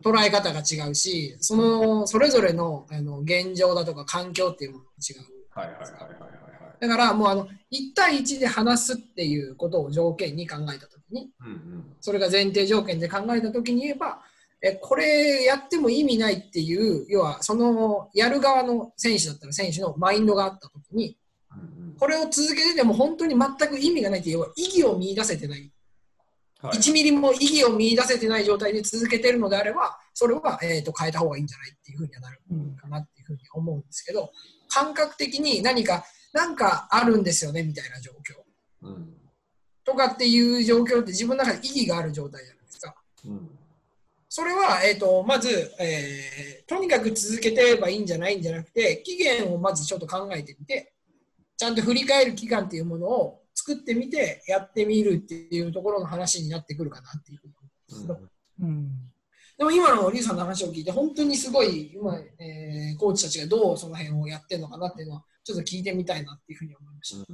[0.02, 5.26] 捉え方が違うしそのそれぞれのあの現状だとか環境っていうものが違う。
[6.80, 7.48] だからもうあの1
[7.94, 11.30] 対1で話すっていうことを条件に考えたときに、
[12.00, 14.20] それが前提条件で考えたときに言えば
[14.62, 21.16] えこれやっても意味ないっていう要はそのやる側の選手だったら選手のマインドがあったときに
[21.98, 25.70] これを続けてても本当に全く意味がないという意義を見出せてない、
[26.60, 32.40] はい、1ミリも意義を見出せてない状態で続けてるのであればそれは、えーと、変えた方がいいんじゃないっていうふうにはなる
[32.80, 34.30] かなっていうふうに思うんですけど
[34.68, 39.14] 感覚的に何か何かあるんですよねみたいな状況、うん、
[39.84, 42.94] とかっていう状況って自分の中で意義がある状態じゃないですか。
[43.26, 43.50] うん。
[44.28, 50.91] それは、えー、とまず、えーとにかく続けてればいいんじゃないんじゃなくて期限をまずちょっと考えてみて
[51.62, 58.30] ちゃんと振り返る期間っていうものを作ってみてやってみるっていうところの話になってくるかなっていうふうに思います。
[58.62, 58.90] うん
[59.56, 67.32] でも今のリュウさんの話を聞いて本当にすごい今、えーコーチたちがどうその辺をやってるのかなっていうのはちょっと聞いてみたいなっていうふうに思いました。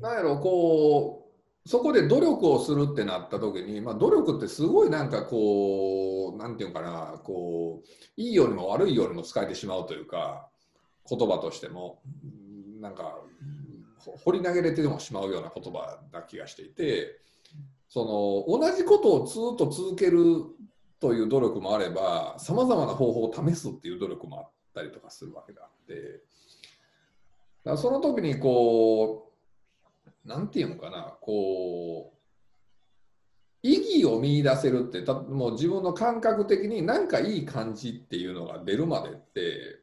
[0.00, 1.30] なんやろこ
[1.64, 10.50] うそこで努力をするってなった時に、まあ、努力ってすごいなんかこうなんていうのかなこういいようにも悪いようにも使えてしまうというか
[11.08, 12.00] 言葉としても
[12.80, 13.18] なんか
[14.24, 17.20] 掘り投げれてもしまうような言葉な気がしていて
[17.88, 20.44] その同じことをずっと続ける
[21.00, 26.20] という努力もあればさまざまな方法を試すっていう努力もあったりとかするわけであって
[27.64, 29.28] だその時にこう
[30.28, 32.18] なんていうのかな、こう、
[33.62, 39.77] 意義を見出せるって、たもう自分の感覚的に何かいい感じっていうのが出るまでって、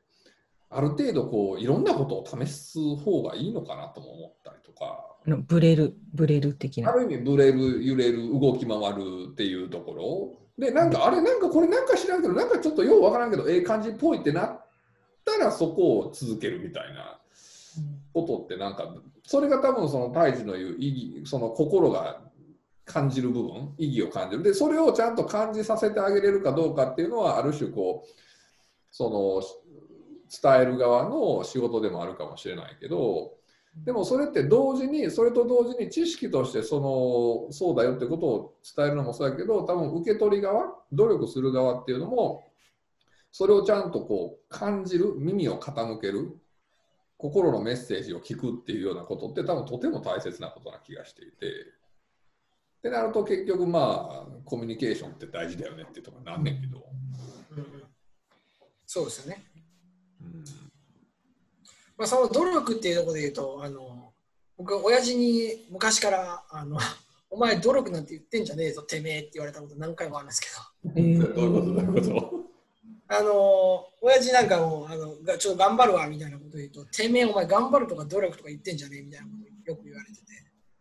[0.69, 6.91] ある程度こう、いろんなことを試す方がいいのかなとも思ったりとか、のブレる、ブレる的な。
[6.91, 10.65] ある意味ブレる、揺れる、動き回るっていうところ。
[10.65, 14.65] で、なんかあれ、なんかこれなんか知らんけど、なんかちょっとようわからんけど、ええ感じっぽいってなっ
[15.23, 17.19] たらそこを続けるみたいな。
[18.13, 22.21] ことってなんかそれが多分その大治の言う意義その心が
[22.85, 28.09] 感じる部分意義を感じるでそれをちゃんと感じさせてあげれるかどうかっていうのはある種こう
[28.91, 29.41] その
[30.29, 33.33] 伝える側の仕事でもあるかもしれないけど
[33.83, 36.79] でもそれって同時にそれと同時に知識としてそ
[37.47, 42.45] のそうだよってことを伝えるのもそうだけど多分受け取り側努力する側っていうのも
[43.31, 46.37] それをちゃんとこう感じる耳を傾ける
[47.17, 51.47] 心のメッセージを聞くっていうようなことって多分とても大切なことな気がしていて。
[52.85, 56.85] ってなると結局まあコミュニケーションって大事だよねっていうところなんねんけど。
[58.85, 59.43] そうですよね。
[60.33, 60.43] うん。
[61.97, 64.13] まあ、その努力っていうところで言うと、あの
[64.57, 66.77] 僕、親父に昔からあの、
[67.29, 70.47] お前、努力なんて言ってんじゃねえぞ、てめえって言われたこと何回もあるんですけ
[70.87, 72.45] ど、えー どういうことどういうこと？
[73.07, 79.31] あの親父なんかもあのがちょっと頑張るわみたいなこと言うと、てめえ、お前、頑張るとか努力とか言ってんじゃねえみたいなこ
[79.65, 80.21] とよく言われてて、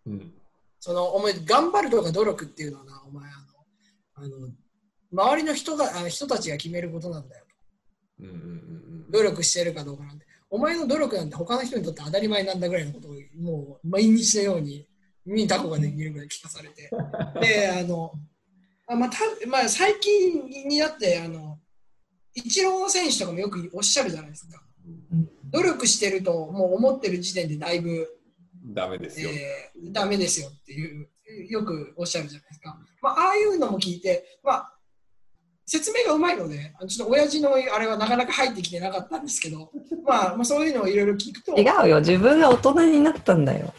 [0.06, 0.34] うん。
[0.80, 3.44] そのお前、頑張るとか努力っていうのはな、お前、あの
[4.14, 4.48] あの
[5.12, 7.43] 周りの人があの人たちが決めることなんだよ。
[9.10, 10.26] 努力してるかどうかなんて。
[10.50, 14.86] お前の努力なんて他の人にとって当たり前なんだぐらいのことをもう毎日のように
[15.26, 16.90] 耳にタコができるぐらい聞かされて。
[17.40, 18.12] で、あの、
[18.86, 21.58] あまあたまあ、最近になって、あの、
[22.34, 24.62] イチロー選手とかもよくおっしゃるじゃないですか。
[25.50, 28.08] 努力してるともう思ってる時点でだいぶ、
[28.66, 29.30] ダメですよ。
[29.30, 31.08] えー、ダメですよっていう、
[31.48, 32.78] よくおっしゃるじゃないですか。
[33.00, 34.73] まあ、ああいうのも聞いて、まあ、
[35.66, 39.70] 説明がうまいので、ちょっと親父のあれはなかなか入ってきてなかったんですけど、
[40.06, 43.72] まあ、まあ、そういうのをいろいろ聞くと、違うよ、自分が大人になったんだよ。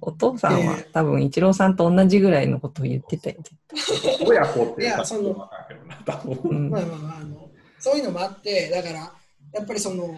[0.00, 0.76] お父さんは。
[0.78, 0.92] えー。
[0.92, 3.36] 多分、イチローさんと同じぐらいのことを言ってたよ。
[4.26, 5.68] 親子っていやそのまあ
[6.04, 9.12] まあまああの、そういうのもあって、だから、
[9.54, 10.08] やっぱりその、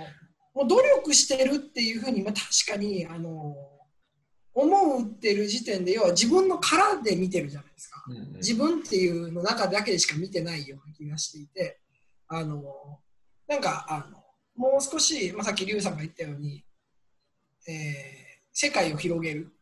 [0.54, 3.54] もう努力してるっていうふうに、まあ、確かにあの
[4.54, 8.04] 思ってる時点で、要は自分の殻で見てるじゃないですか。
[8.08, 11.80] うんうん自分っていうの中だけでしか見てないような気がしていて、
[12.28, 12.62] あの
[13.48, 14.22] なんかあの
[14.54, 16.64] もう少し、まあ、さっきリュウさんが言ったように、
[17.66, 18.24] えー
[18.56, 19.52] 世界を広げる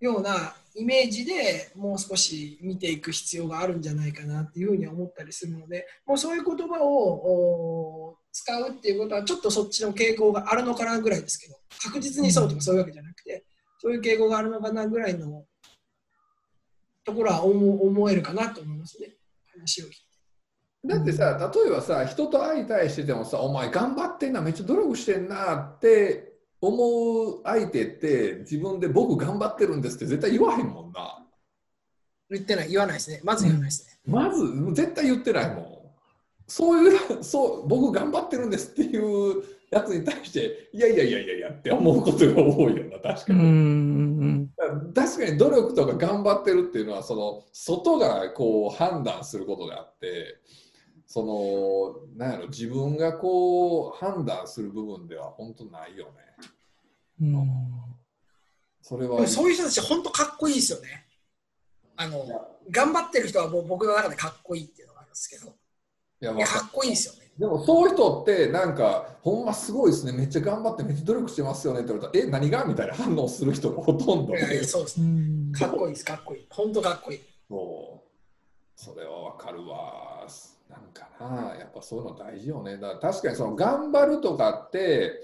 [0.00, 13.44] ようなイメージでもう少し見ていく必要があるんじゃないかなっていうふうに思ったりするのでもうそういう言葉をお使うっていうことはちょっとそっちの傾向があるのかなぐらいですけど確実にそうとかそういうわけじゃなくて
[13.78, 15.44] そういう傾向があるのかなぐらいの
[17.04, 19.14] ところは思思えるかなと思いますね
[19.52, 20.06] 話を聞いて。
[20.86, 31.26] だってさ、例えばさ、人と相対しててもさ、お前頑張ってんな、めっちゃ努力してんなって思う相手って、自分で僕頑張ってるんですって絶対言わへんもんな。
[32.30, 33.98] 言ってない言わないですねまず言わないですね。
[34.06, 35.66] まず、絶対言ってないもん。
[36.46, 43.46] そういう、そう、僕頑張ってるんですっていうやつに対して、いやいやいやいやいやって思うことが多いよな、確かうんうに。
[44.42, 44.48] ん
[44.94, 50.40] 確かに努力とか頑張ってるっていうのはその外がこう判断することであって
[51.06, 56.10] そのなんやろ自分がこう判断する部分では本当ないよね。
[57.20, 57.46] うんうん
[58.88, 61.06] それはそういう人たち本当かっこいいですよね。
[61.96, 62.24] あの
[62.70, 65.48] 頑張ってる人はもう僕の中でかっこいいっていうのがあるんですけど
[66.20, 67.25] いやいやかっこいいですよね。
[67.38, 70.12] でもそういう人ってなんかほんますごいですね。
[70.12, 74.34] めっちゃ頑張ってめっちゃ努力してますよねって言われたらえ何がみたいな反応する人がほとんど。
[74.34, 75.00] いやいやでそうです。
[75.52, 76.46] かっこいいです、かっこいい。
[76.48, 77.20] 本当かっこいい。
[77.48, 78.06] そう。
[78.74, 80.26] それはわかるわ
[80.70, 81.56] なんかな。
[81.56, 82.78] やっぱそういうの大事よね。
[82.78, 85.20] だから確かにその頑張るとかって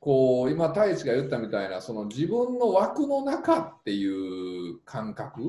[0.00, 5.42] こう今太一が言ったみたいなその自分の枠の中っていう感覚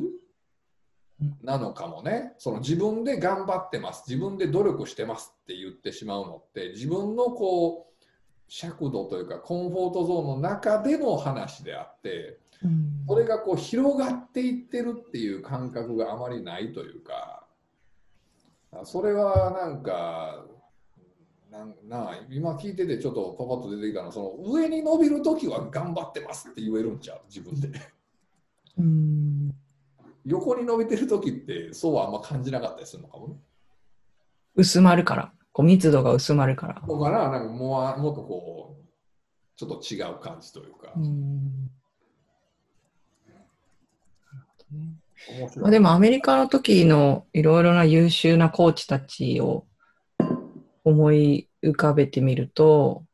[1.43, 2.33] なのかもね。
[2.37, 4.03] その自分で頑張ってます。
[4.07, 8.03] 自分で努力してますって言ってしまうのって自分のこう
[8.47, 13.03] 尺度というかコンフォートゾーンの中での話であってうん。
[13.07, 17.45] それがこう広がっていってるっていう感覚があまりないというか
[18.83, 20.45] それはなんか
[21.49, 27.21] なんなあ今聞いててちょっとパパッと出てきたのはその上に伸びる時は頑張ってますって言えるんちゃう？
[27.27, 27.69] 自分で。
[28.77, 29.26] うん
[30.27, 33.35] 横に伸びてる時ってそうはあんま感じなかったりするのかもね。
[34.55, 36.73] 薄まるから、こう密度が薄まるから。
[36.73, 38.85] だからなんかもうもっとこう
[39.55, 41.71] ちょっと違う感じというか、うん。
[45.61, 49.65] まあ、でもアメリカの時のいろいろな優秀なコーチたちを
[50.83, 53.05] 思い浮かべてみると、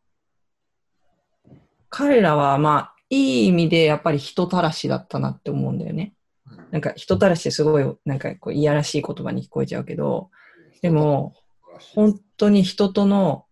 [1.89, 6.13] 彼らはまあいい意味でやっぱり人たらしだったなって思うんだよね。
[6.73, 10.31] なんか人たらしってすごいなんかこういやらしい言葉に聞こえちゃうけど、
[10.81, 11.35] でも
[11.93, 13.45] 本当に人との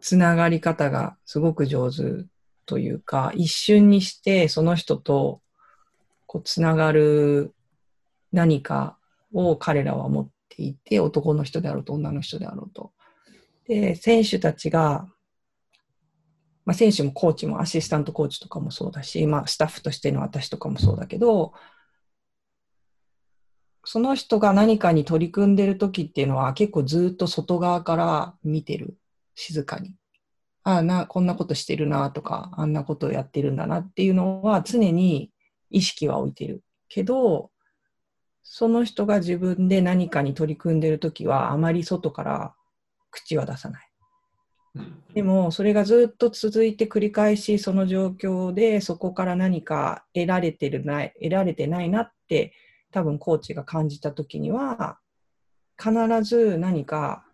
[0.00, 2.24] つながり方がすごく上手
[2.66, 5.42] というか、一瞬にしてその人と
[6.26, 7.54] こうつながる
[8.32, 8.98] 何か
[9.32, 12.90] を彼らは持っていて、男の人であろうと女の人であろうと。
[13.68, 15.06] で、選手たちが、
[16.64, 21.52] まあ、選手もコーチもアシスタントコーチとかもそうだし、まあ、スタッフとしての私とかもそうだけど、
[23.84, 28.96] その人が何かに取り組んでる時っていうのは結構ずっと外側から見てる。
[29.34, 29.94] 静かに。
[30.62, 35.30] ああ、な、こんなことしてるなとか、あんなことをやってるんだなっていうのは常に
[35.70, 36.62] 意識は置いてる。
[36.88, 37.50] けど、
[38.42, 42.54] その人が自分で何かに取り組んでる時はあまり外から
[43.10, 43.88] 口は出さない。
[45.14, 52.52] でも、それがずっと続いて繰り返し、その状況で、そこから何か得られてるない、得られてないなって、
[52.94, 55.00] 多分コーチが感じたときには、
[55.76, 55.92] 必
[56.22, 57.24] ず何か、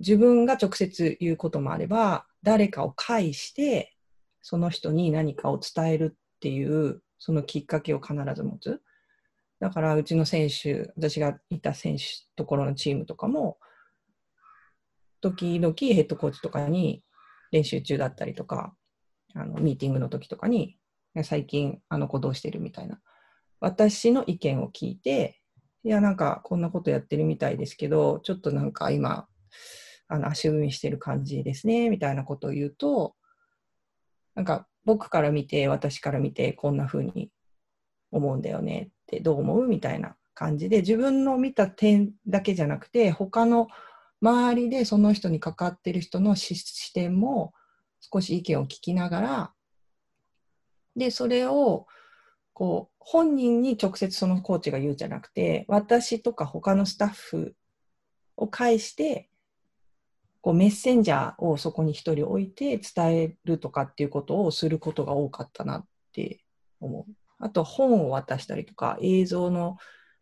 [0.00, 3.94] 自分が直接言うこともあれば、誰かを介して、
[4.42, 8.82] その人に何かを伝えるっていう、そのきっかけを必ず持つ。
[9.60, 12.04] だから、うちの選手、私がいた選手
[12.34, 13.58] ところのチームとかも、
[15.20, 17.04] 時々ヘッドコーチとかに
[17.52, 18.74] 練習中だったりとか、
[19.34, 20.76] あのミーティングの時とかに、
[21.22, 23.00] 最近あの子どうしてるみたいな。
[23.64, 25.40] 私の意見を聞いて、
[25.84, 29.26] いや、なんかこんなことやってるみたいですけど、ちょっとなんか今、
[30.06, 33.14] あの足踏みしてる感じですね、みたいなことを言うと、
[34.34, 37.30] なんか僕から見て、私から見て、こんな風に
[38.10, 39.66] 思うんだよねって、どう思う？
[39.66, 43.68] みたいな感じで、自分の見た点だけじゃなくて、他の
[44.20, 47.54] 周りでその人に関わってる人の視点も
[48.00, 49.52] 少し意見を聞きながら、
[50.96, 51.86] で、それを、
[52.54, 57.54] こう、本人に直接そのコーチが言うじゃなくて、私とか他のスタッフ
[58.36, 59.28] を介して、
[60.40, 66.44] こうメッセンジャーをそこに一人置いて伝えるとかっていうことをすることが多かったなって
[66.80, 67.12] 思う。
[67.38, 69.76] あと本を渡したりとか、映像の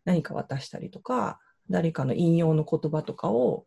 [0.05, 1.39] 何か渡したりとか、
[1.71, 3.67] 誰かの引用の言葉とかを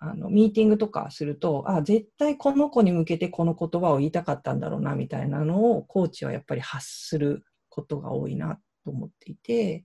[0.00, 9.84] あのミーティングとかすると、あ、絶対この子に向けてこの言葉を言いたかったんだろうな、みたいなのをコーチはやっぱり発することが多いなと思っていて、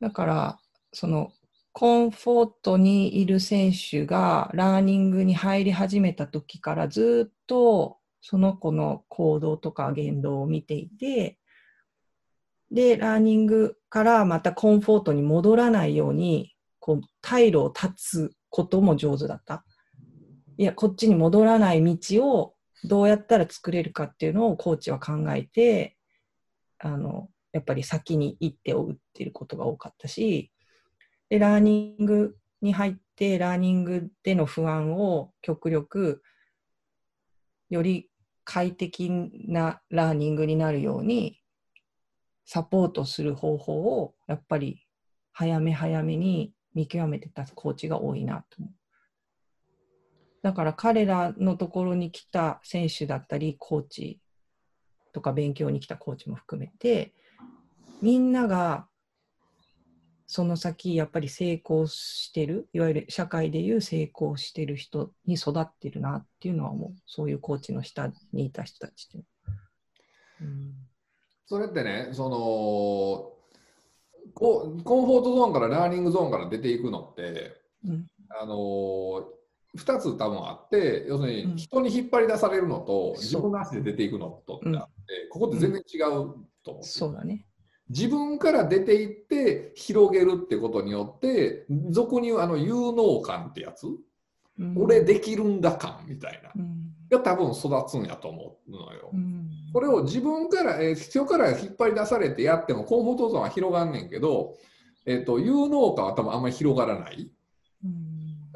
[0.00, 0.58] だから、
[0.92, 1.32] その、
[1.72, 11.38] コンフォートにいる選手がラーニングに入り始めた時からずっとその子の行動とか言動を見ていて、
[12.70, 16.55] で、ラーニングからまたコンフォートに戻らないように、
[16.86, 19.64] こう、退路を断つことも上手だった。
[20.56, 25.96] いや、こっちに戻らない道をどうやったら作れるかっていうのをコーチは考えて、
[26.78, 30.52] あの、やっぱり先に一手を打っていることが多かったし、
[31.28, 36.22] で、ラーニングに入って、ラーニングでの不安を極力、
[37.68, 38.12] より
[38.44, 39.10] 快適
[39.48, 41.40] なラーニングになるように、
[42.44, 44.86] サポートする方法を、やっぱり
[45.32, 48.70] 早め早めに見極めてたコーチが多いなと思う。
[50.42, 54.20] だから彼らのところに来た選手だったり、コーチ
[55.12, 57.14] とか勉強に来たコーチも含めて、
[58.02, 58.86] みんなが
[60.26, 66.94] その先やっぱり成功してるいわゆる社会でいう成功してる人に育ってるなっていうのはもう。
[67.06, 69.24] そういうコーチの下にいた人たちって、
[70.42, 70.74] うん、
[71.46, 73.35] それってねその
[74.36, 77.56] コンフォートゾーンからラーニングゾーンから出ていくのって、
[77.86, 78.06] うん、
[78.38, 79.24] あの
[79.76, 83.18] 2つ多分あって要するに人に引っ張り出されるのと、う。
[83.18, 86.00] ん、自分の足で出ていくのとってあって、ここって全然違う
[86.62, 87.46] と思う、そうだね。
[87.88, 93.86] 自分から出ていって広げるってことによって俗に言うあの有能感ってやつ、
[94.58, 96.75] うん、俺できるんだ感みたいな、うん、
[97.10, 99.10] が多分育つんやと思うのよ。
[99.12, 104.56] うん、これを自分から、えー、必要から引っ張り出されてやってもコンフォートゾーンは広がんねんけど、
[105.04, 107.30] えーと、有能感は多分あんまり広がらない。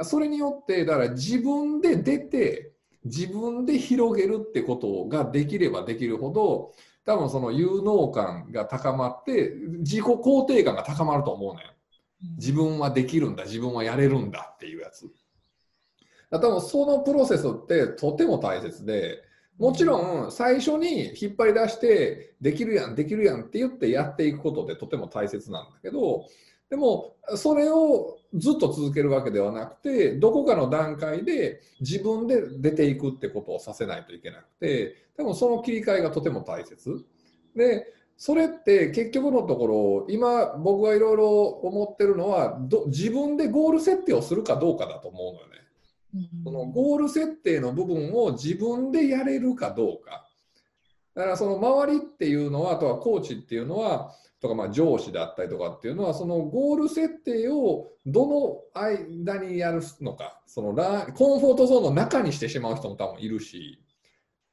[0.03, 2.73] それによってだから自分で出て
[3.05, 6.73] 自分で広げるってことができればできるほど
[7.05, 12.37] 多分その有能感が高まって自己肯定感が高まると思うねん。
[12.37, 15.11] 自分はできるんだ自分はやれるんだっていうやつ。
[16.31, 19.23] 多分そのプロセスってとても大切で
[19.59, 26.25] もちろん最初に引っ張り出してできるやんできるやんって言ってやっていくことでとても大切なんだけど
[26.71, 37.05] でもそれをずっと続けるわけではなくてどこかの段階で自分で出ていくってことをさせないといけなくてでもその切り替えがとても大切
[37.57, 45.61] でそれって結局のところ今僕がいろいろ思ってるのはど自分でゴール設定をするかどうかだと思うのよね。
[46.45, 50.27] そのゴール設定の部分を自分でやれるかどうか。
[51.15, 63.83] だからその周りっていうのはあとはコーチっていうのはとかまあ上司だったりとかっていうのはそのゴール設定をどの間にやるのかそのラコンフォートゾーンの中にしてしまう人も多分いるし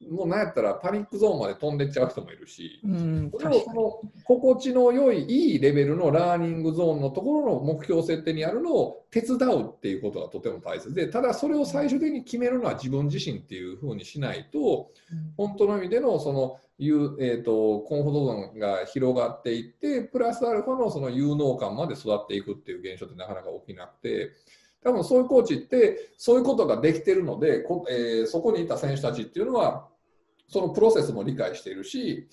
[0.09, 24.31] もうなんやったらパニックゾーンまで飛んでっちゃう人もいるし、うん、それをその心地の良いいいレベルのラーニングゾーンのところの目標設定にあるのを手伝うっていうことがとても大切でただそれを最終的に決めるのは自分自身っていうふうにしないと、うん、本当の意味でのそのいう、えーと、コンフォートゾーンが広がっていってプラスアルファのその有能感まで育っていくっていう現象ってなかなか起きなくて。
[24.83, 29.87] 多分そういうコーチってそういうことができてるのでこ、えー、そこにいた選手たちっていうのは
[30.47, 32.27] そのプロセスも理解しているし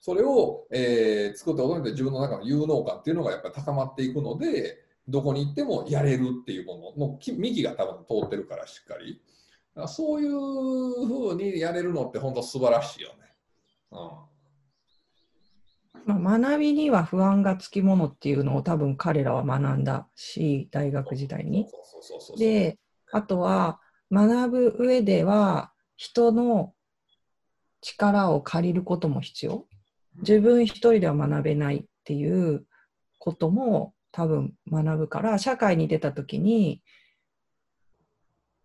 [0.00, 4.78] それを、えー、作って驚いて自分の中の有能感っていうのがやっぱり高まっていくので
[5.08, 9.20] どこに行ってもやれるっていうものの幹が多分通ってるからしっかり
[9.86, 10.30] そういう
[11.06, 13.14] ふうにやれるのって本当素晴らしいよね。
[13.92, 14.29] うん
[16.06, 21.66] まあ、学びには不安がつきものっていうのを多分彼らは学んだし大学時代に。
[22.38, 22.78] で
[23.12, 23.80] あとは
[24.12, 26.74] 学ぶ上では人の
[27.80, 29.66] 力を借りることも必要。
[30.16, 32.66] 自分一人では学べないっていう
[33.18, 36.82] ことも多分学ぶから社会に出た時に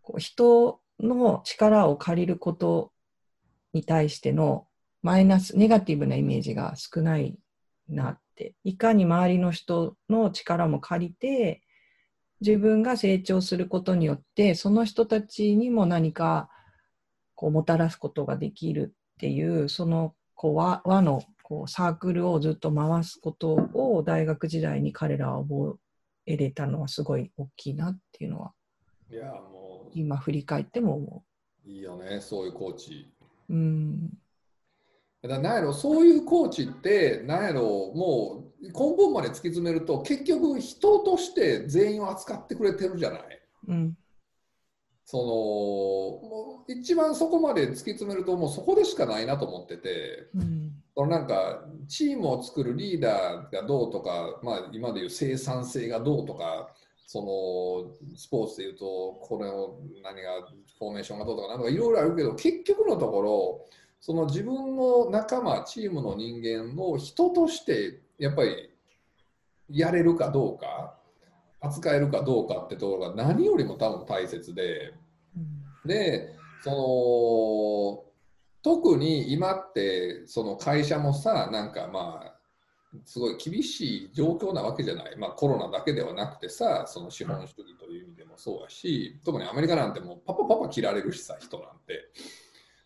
[0.02, 2.92] こう人の力を借りること
[3.74, 4.68] に対しての
[5.06, 7.38] マイナス、ネガティブなイメージが少ない
[7.88, 11.62] なって、いかに周りの人の力も借りて、
[12.42, 16.50] 自分が成長することによって、その人たちにも何か
[17.36, 25.78] こうもたらすことができるっていう、そのこう和和のこうサークルをずっと回すことを大学時代に彼らは覚
[26.26, 28.54] えれたのはすごい大きいなっていうのは、
[29.12, 31.24] いやもう今振り返っても思
[31.68, 31.70] う。
[31.70, 33.14] いいよね、そういうコーチ。
[33.52, 34.10] うん
[35.28, 37.62] だなんやろそういうコーチってなんやろ
[37.96, 43.22] もう根本まで突き詰めると結局人として全員を扱ってくれてるじゃない。
[43.68, 43.98] うん、
[45.06, 56.70] そのもう一番そこまで突き詰めるともうそこでしかないなと思ってて、うん、そのなんかチームを作るリーダーがどうとか、まあ、今でいう生産性がどうとか
[57.06, 57.22] そ
[58.02, 58.86] のスポーツでいうと
[59.22, 60.48] これを何が
[60.80, 63.66] フォーメーションがどうとかなんかいろいろあるけど結局のところ
[64.06, 68.70] その自分の仲間チームの人間を人としてやっぱり
[69.68, 70.94] やれるかどうか
[71.60, 74.94] 扱えるかどうかってところが何よりも多分大切で、
[75.36, 75.40] う
[75.88, 78.06] ん、でそ
[78.62, 82.36] の特に今ってその会社もさなんかまあ
[83.06, 92.12] すごい厳しい状況なわけじゃない、まあ、コロナだけではなくてさその資本主義という意味でもそうだし特にアメリカなんてもうパパパパ切られるしさ人なんて。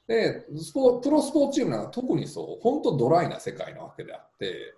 [0.10, 4.74] でスポプロスポーツチームなんか特にそう本当ドライな世界なわけであって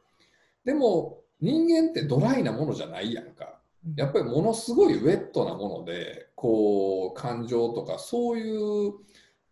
[0.66, 3.58] でも人間ってドライなものじゃないやんか。
[3.96, 8.94] やっぱりものすごいウェットなものでこう感情とかそういう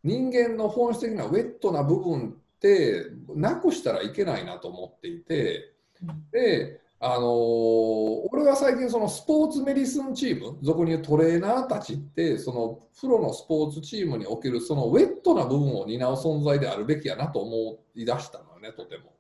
[0.04, 5.74] 人間の本質的なウェットな部分ってなくしたらいけないなと思っていて
[6.32, 19.14] であのー、俺は最近そのスポーツメディスンチーム俗に言うトレーナーたちってそのプロのスポーツチームにおけるそのウェットな部分を担う存在であるべきやなと思い出したのよねとても。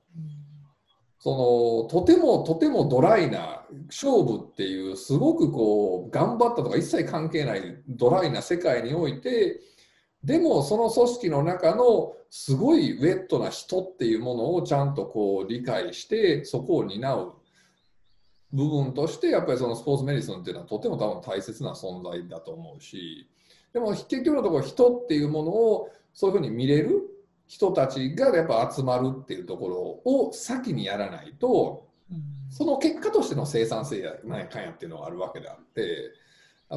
[1.22, 9.60] そのとてもとてもドライな勝負っていうすごくこう頑張ったとか一切関係ないドライな世界において
[10.24, 17.34] でもその組織の中のすごいウェットな人っていうものをちゃんとこう理解してそこを担う
[18.52, 23.28] 部分としてやっぱりそのスポーツメディスンっていうのはとても多分大切な存在だと思うし
[23.74, 27.02] でも結局のところ人っていうものをそういうふうに見れる
[27.48, 31.88] 人たちがやっぱ集まるっていうところを先にやらないと
[32.50, 36.12] その結果としての生産性や何やかんやっていうのがあるわけであって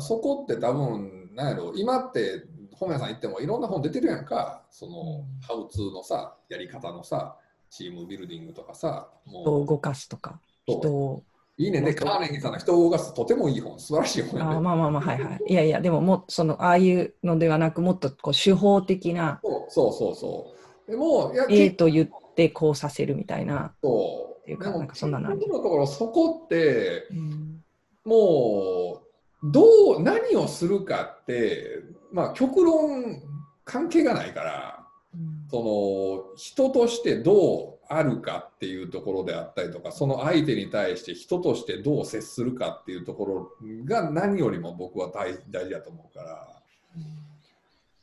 [0.01, 4.65] そこって多分何やろ今って本屋さん行ってもいろんな本出てるやんか。
[4.71, 7.37] そのハウツーのさやり方のさ
[7.71, 11.23] チームビルディングとかさもう人を動かすとか人を
[11.63, 15.41] いいねで、カーネギーさんの人を動かすとてもいい本、素晴らしい本、ね、あまあまあまあ、はいはい。
[15.47, 19.41] いやいや、でももその、ああいうのではなく、もっとこう手法的な。
[19.69, 20.55] そうそうそ
[20.87, 23.75] うでも、や A と言ってこうさせるみたいな。
[23.83, 24.33] そう。
[24.43, 25.39] っていうか、なんかそんなのある。
[25.39, 27.63] のところ、そこって、うん、
[28.05, 29.03] も
[29.45, 31.81] う、どう、何をするかって、
[32.13, 33.23] まあ、極論
[33.65, 43.51] 関係がないから、うん、その、人としてどう、あるかっていうところであったりとかその相手に対して人としてどう接するかっていうところ
[43.85, 46.23] が何よりも僕は大大事だと思うか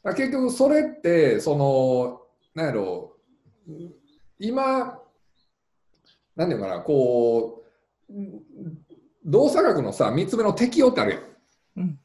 [0.03, 2.21] ら,、うん、結局それってその
[2.55, 3.15] 何やろ
[3.67, 3.71] う
[4.39, 4.99] 今
[6.35, 7.63] 何て言うかなこ
[8.09, 8.13] う
[9.25, 11.21] 動作学のさ3つ目の適用ってあるやん。
[11.77, 11.99] うん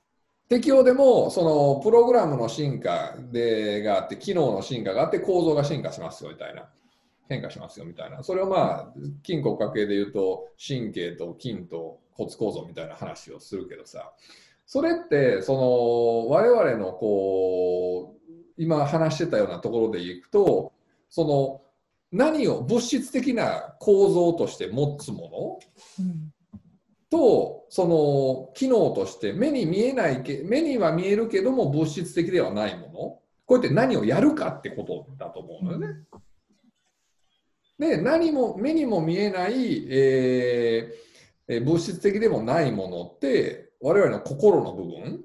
[0.47, 6.68] 適用でもそのプログラムの進化でがあって機能の進化があって構造が進化しますよみたいな。
[7.29, 8.22] 変化しますよみたいな。
[8.22, 14.12] それをまあ筋骨格系で言うと神経と筋と骨構造みたいな話をするけどさ。
[14.66, 20.72] それってその我々のこう今話してたようなところでいくと
[21.11, 21.61] その
[22.11, 25.61] 何を物質的な構造として持つも
[25.99, 26.33] の、うん。
[27.11, 32.93] とその機能として目に見えないけ目には見えるけども物質的ではないもの？
[32.93, 33.20] こ
[33.51, 35.89] うやって何をやるかってことだと思うのよね。
[37.85, 45.24] で何も目にも見えない、えー、物質的でもないものって我々の心の部分。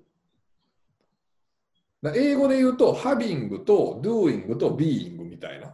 [2.16, 5.74] 英語で言うとハビングとドゥーイングとビーイングみたいな。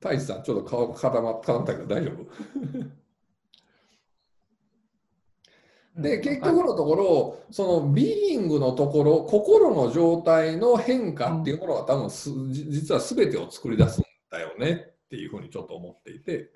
[0.00, 2.97] 太一さんちょっと顔固ま固まったけど大丈夫？
[5.98, 14.70] で結局のところそのビーイングのところ心の状態の変化っていうものは多分す実は全てを作り出すんだよね
[15.06, 16.50] っていうふうにちょっと思っていて。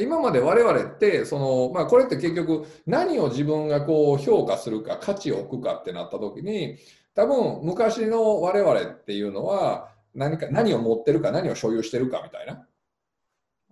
[0.00, 6.76] 今まで我々ってその、まあ、これって結局何を自分がこう評価するか価値を置くかってなった時に
[7.16, 12.64] 多分昔の我々っていうのは何か何を持ってるか何を所有してるかみたいな。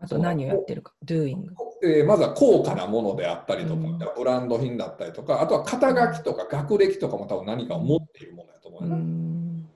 [0.01, 1.47] あと何をやってるか、doing。
[1.83, 9.69] えー、まずは高価なものであったりとか、うん、ブランド品だったりとか、あとは肩書きとか学歴とかも多分何かを持っているものだと思うよ、ね、うん、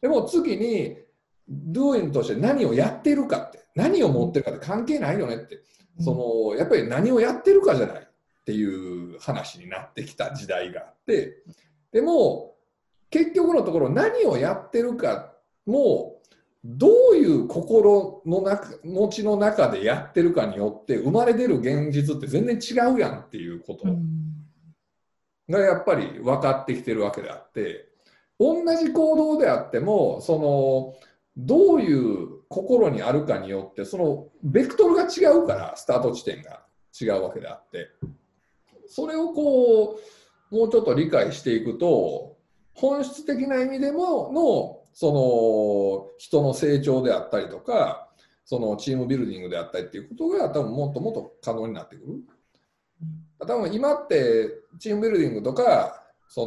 [0.00, 0.96] でも次に、
[1.50, 5.60] doing として何をやっているかって、何を持ってるかって関係ないよねって、
[6.00, 6.14] そ
[6.50, 11.42] のやっぱり何をやってるかじゃないっていう話になってきた時代があって、
[11.92, 12.54] でも
[13.10, 15.34] 結局のところ何をやってるか
[15.66, 16.21] も
[16.64, 23.84] どういう心の中持ちの中でやってるかによって生まれ出る現実って全然違うやんっていうこと。
[25.48, 27.88] がやっぱり分かってきてるわけであって
[28.38, 30.94] 同じ行動であってもその
[31.36, 36.62] どういう心にあるかによってそのベクトルが違うからスタート地点が
[36.98, 37.88] 違うわけであって。
[38.86, 39.98] それをこ
[40.50, 42.36] うもうちょっと理解していくと
[42.74, 48.08] 本質的な意味でものその人の成長であったりとか
[48.44, 52.20] そのチームビルディングであったりっていうことが多分もっともっと可能になってくる。
[53.40, 56.46] 多分今ってチームビルディングとかそ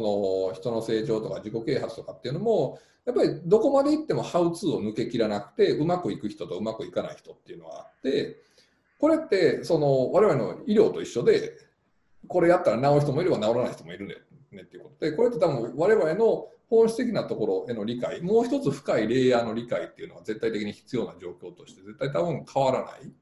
[0.50, 8.36] の人の成長とか自己啓発とかっていうのもやっぱりどこまでいってもハウツーを抜けきらなくてうまくいく人とうまくいかない人っていうのがあって
[8.98, 11.52] これってその我々の医療と一緒で
[12.26, 14.08] これやったら治る人もいれば治らない人もいる
[14.50, 23.12] ねっていうことでこれって多分我々の本質的なところへの理解もう一つ深いレイヤーの理解っていうのは絶対的に必要な状況として絶対多分変わらない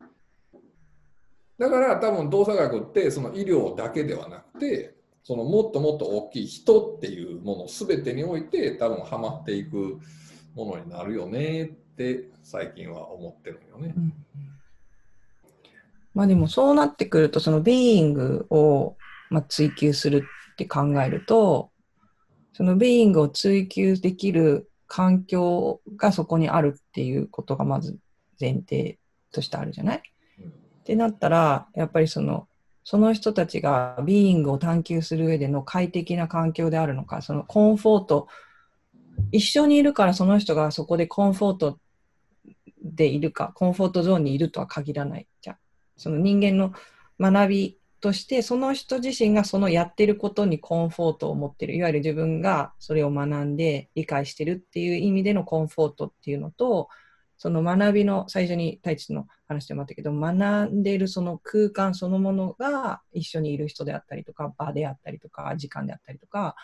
[1.59, 9.99] だから多分動作学ってその医療だけではなくてそのもっともっと大きい人っていうもの全てにおいて多分はまっていく
[10.55, 13.95] ものになるよねって最近は思ってるよね。
[13.97, 14.13] うん
[16.15, 18.97] まあでもそうなってくると、そのビーイングを、
[19.31, 21.71] まあ、追求するって考えると、
[22.55, 27.99] そのビーイングを追求できる環境がそこにあるっていうことがまず
[28.41, 28.99] 前提
[29.33, 32.47] としてあるじゃない、ってなったら、やっぱりその、
[32.85, 38.29] その人たちがビーイングを探求する上での快適な環境であるのか、そのコンフォート、
[39.33, 41.79] 一緒にいるからその人がそこでコンフォート
[42.83, 45.57] でいるか、コンフォートゾーンにいるとは限らないじゃん。
[45.97, 46.73] その人間の
[47.19, 51.75] 学びとしてその人自身がそのやってることにコンフォートを持ってる。
[51.75, 56.91] いわゆる自分がそれを学んで理解してるっていう意味でのコンフォートっていうのと
[57.39, 66.57] その学びの最初に太一の話でもあったけど学んでるその空間そのものが一緒にいる人であったりとか場であったりとか時間であったりとか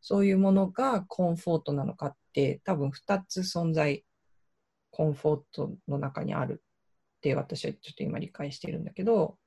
[0.00, 4.04] そういうものがコンフォートなのかって多分2つ存在
[4.90, 6.60] コンフォートの中にある
[7.18, 9.38] って私はちょっと今理解してるんだけど、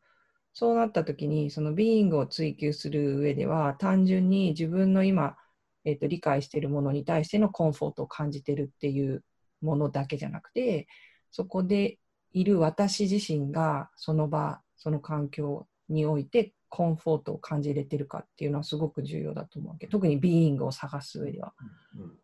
[0.56, 5.36] そうなった時に、そのビーイングを追求する上では、単純に自分の今、
[5.84, 9.22] えーと、理解しているものに対してのコンフォートを感じてるっていう
[9.62, 10.88] ものだけじゃなくて、
[11.30, 12.00] そこで
[12.32, 21.54] いる私自身がその場、その環境においてコンフォートを感じれてるかっていうのはすごく重要だと思うけど、特にビーイングを探す上では。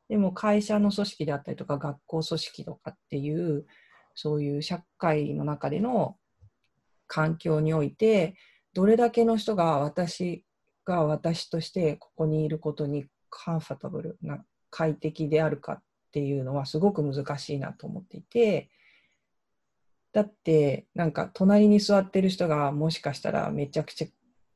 [0.07, 3.65] でも会社の組織であったりとか学校組織とかっていう
[4.15, 6.15] そういう社会の中での
[7.11, 8.35] 環境において
[8.73, 10.45] どれだけの人が私
[10.85, 15.83] が私としてここにいることにカンファタブルな快適であるかっ
[16.13, 18.69] ていうのはすごく難しいなと思っていて
[20.13, 24.07] だってなんか隣に座ってる人がもしかしたらめちゃくちゃ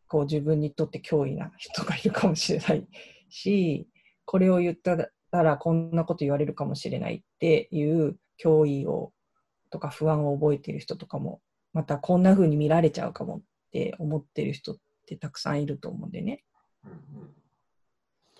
[0.08, 2.88] こう自分にとって脅威な人がいるかもしれない
[3.30, 3.90] し
[4.24, 4.98] これを言った
[5.32, 9.12] らこんなこと言われるかもしれないっていう脅威を
[9.70, 11.42] とか不安を覚えている人とかも、
[11.76, 13.42] またこんな風に見られちゃうかもっ
[13.74, 16.46] て思ってる人ってたくさんいると思うんでね。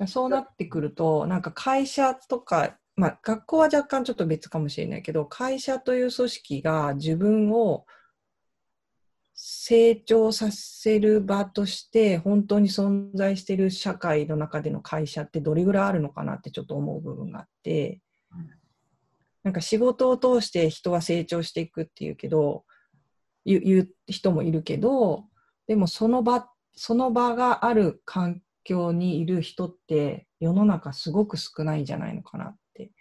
[0.08, 7.86] そうなってくると、なんか会社とか、まあ、学校は若干ちょっと別かもしれないけど、会社という組織が自分を
[9.34, 18.00] 成長させる場として本当に存在している社会の中での会社ってどれぐらいあるのかなってちょっと思う部分があって、
[19.44, 22.64] なんか仕事を通して人は成長していくっていうけど、
[23.46, 25.26] 言う人もいるけど、
[25.68, 32.92] でもその場、その場がある環境にいる人って世の中すごく少ないんじゃないのかなって。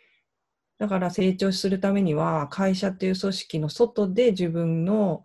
[0.78, 5.22] だから成長するためには会社っていう組織の外で自分の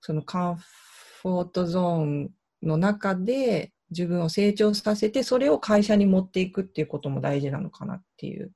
[0.00, 2.30] そのカンフォートゾーン
[2.62, 8.52] の中で自分を成長させてそれを会社に持っていくっていうことも大事なのかなっていう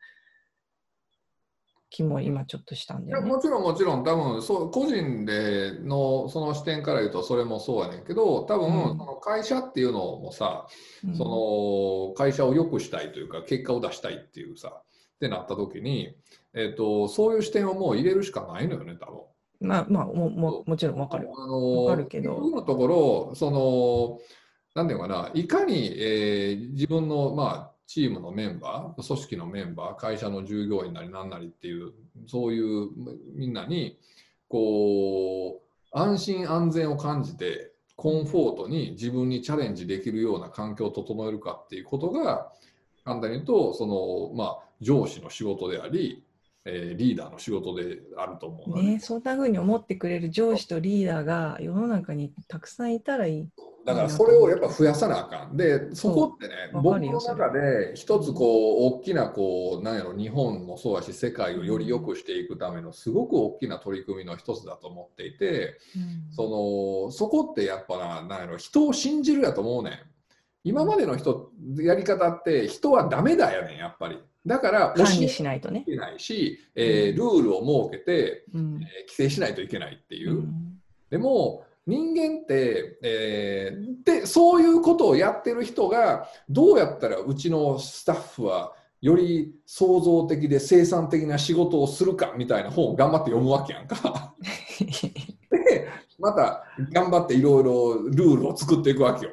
[1.90, 10.66] 気も今ちょっとしたんで、ね、もちろんもちろん多分そう個人でのその視点から言うとそれもそうやねんけど多分、その会社っていうのもさ、
[11.06, 14.82] うん、その会社を良くしたいというか結果を出したいっていうさ
[15.16, 16.14] ってなった時に、
[16.54, 19.20] えーと、そういう視点をもう入れるしかないのよね多分。
[19.60, 21.28] まあまあもももちろんわかる。
[21.34, 22.38] あのかるけど。
[22.50, 24.18] のところその
[24.74, 31.92] なんていうかないかに、えー、自分のまあチームのメンバー組織のメンバー会社の従業員なり何なりっていう
[32.26, 32.88] そういう
[33.34, 33.98] みんなに
[34.48, 42.52] こう安心安全を感じてコンフォートに自分にチャレンジできるような環境を整えるかっていうことが
[43.04, 46.22] 簡単に言うとその、まあ、上司の仕事であり、
[46.64, 53.48] えー、リーダーの仕事であると思う、ね、ね、そんなふうに思ってくれる上司とリーダーが世の中にたくさんいたらいい。
[53.86, 55.56] だからそれをやっぱ増やさなあかん。
[55.56, 69.98] で、そこってね、僕の中で一つこう大きなこう、なんやろ、日本もそうやし、世界をより良くしていくためのすごく大きな取り組みの一つだと思っていて、うん、そのそこってやっぱな、なんやろ、人を信じるやと思うねん。
[70.64, 74.18] 今までの人、やり方って人はダメだよね、やっぱり。
[74.44, 75.84] だから管理しないとね。
[75.86, 80.38] いけないし、えー、ルールを設けて、うん、えー、規制しないといけないっていう。
[80.38, 94.34] うん、でも人間って、えー、でそういうことをやってる人がどうやったらうちのスタッフはより創造的で生産的な仕事をするかみたいな本を頑張って読むわけやんか。
[95.50, 99.32] でまた頑張っていろいろルールを作っていくわけよ。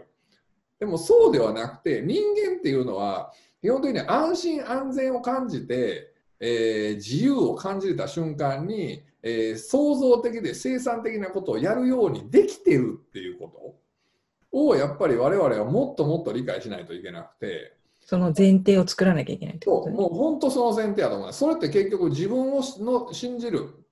[0.79, 3.31] でもそうではなくて人間っていうのは
[3.61, 13.79] 基本的に安心安全を感じて、えー、自由を感じた瞬間にえー、創造的で生産的なことをやるようにできてるっていうこ
[14.51, 21.31] とをやっぱり我々はもっともっと理解しないといけなくてその前提を作らなきゃいけないってこと、そうもう本当その前提やと思う。
[21.33, 23.83] それって結局自分をの信じる。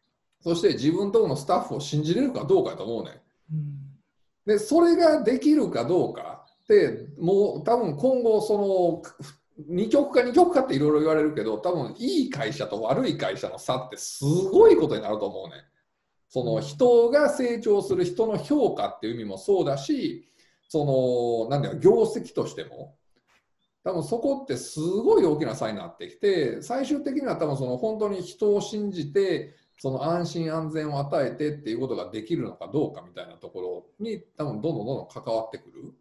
[0.41, 3.21] そして自分とのスタッフを信じれるかどうかやと思うね、
[3.51, 3.75] うん、
[4.45, 9.27] でそれができるかどうかってもう多分今後その
[9.67, 15.63] 二極化二極化っていろいろ言われるけど多分いい会社と悪い会社の差ってすごいことになると思うね
[16.29, 20.27] その人が成長する人の評価っていう意味もそうだし
[20.69, 22.95] そのなんだよ業績としても
[23.83, 33.61] 多分そこってすごい大きな差になってきて最終的には多分その本当に人を信じてその安心安全を与えてっていうことができるのかどうかみたいなとこ
[33.99, 35.93] ろに多分どんどんどんどん関わってくる。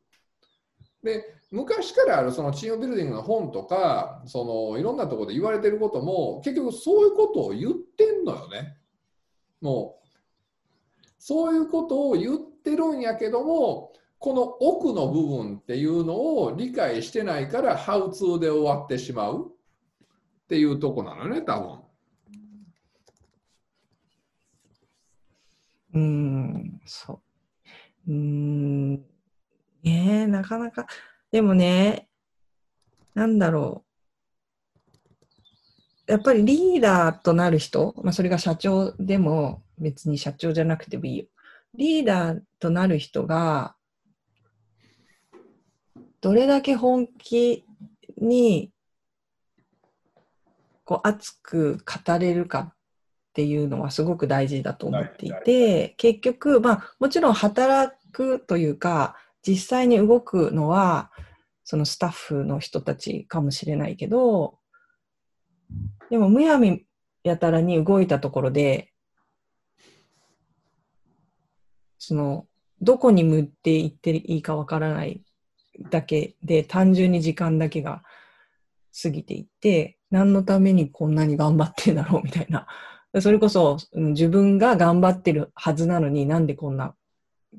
[1.03, 8.77] で昔からあるそのチームビルディングの本とかそのいろんなところで言われてることも結局そういうことを言ってんのよね。
[9.61, 10.01] もう
[11.19, 21.81] そういうことを言ってるんやけどもこの奥の部分っていうのを理解してないからハウツーで終わってしまうっていうとこなのね多分。
[25.93, 27.21] うん、そ
[28.07, 28.13] う。
[28.13, 29.05] うん、
[29.83, 30.87] ねえ、なかなか、
[31.31, 32.09] でもね、
[33.15, 33.85] なんだろ
[36.09, 36.13] う。
[36.13, 41.27] やっぱりリーダーとなる人、まあ、それが社長でも別に社長じゃなくてもいいよ。
[41.75, 43.77] リーダーとなる人が、
[46.21, 47.65] どれだけ本気
[48.19, 48.73] に
[50.85, 52.75] こう熱く語れるかっ
[53.33, 59.17] ていうのはすごく大事だと思っていて、結局、まあ、もちろん働くというか、
[59.47, 61.11] 実際に動くのは、
[61.65, 64.59] そのスタッフの人たちかもしれないけど、
[66.11, 66.85] でも、むやみ
[67.23, 68.93] やたらに動いたところで、
[71.99, 72.47] その、
[72.81, 75.23] どこに向っていっていいかわからない
[75.91, 78.03] だけで、単純に時間だけが
[79.03, 82.67] 過ぎていって、何のためにこんなに頑張ってんだろうみたいな。
[83.21, 86.95] それこそ自分が頑張ってるはずなのになんでこんな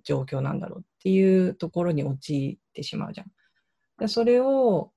[0.04, 3.28] 状況なんだろうっていうところに陥ってしまうじゃん。
[4.00, 4.92] でそれを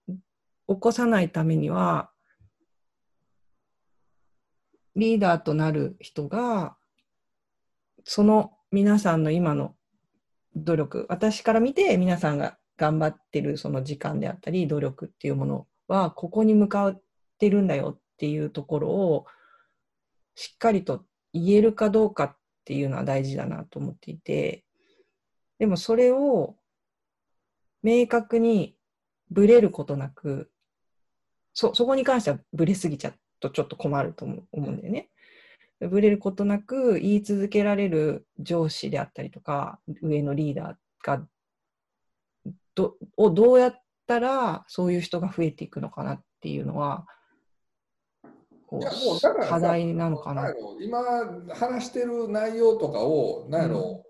[0.68, 2.10] 起こさないためには
[4.96, 6.76] リーダーとなる人が
[8.04, 9.74] その皆さんの今の
[10.56, 17.02] 努力私から見て皆さんが頑張ってるその時間であったり努力っていうものはここに向かっ
[17.38, 19.26] てるんだよっていうところを
[20.34, 24.63] しっかりと言えるかどうかっていうのは大事だなと思っていて、
[25.58, 26.56] でもそれを
[27.82, 28.76] 明確に
[29.30, 30.50] ぶれることなく、
[31.52, 35.10] そ、そこに関してはぶれすぎちゃうとちょっと困ると思うんだよね。
[35.80, 41.26] ぶれることなく言い続けられる上司であったりとか、上のリーダーが、
[42.74, 47.06] ど、をどうやったらそういう人が増えていくのかなっていうのは、
[48.80, 50.98] いやもうだから課題なのかな今
[51.54, 54.03] 話してる内容とかをなんやろ、うん、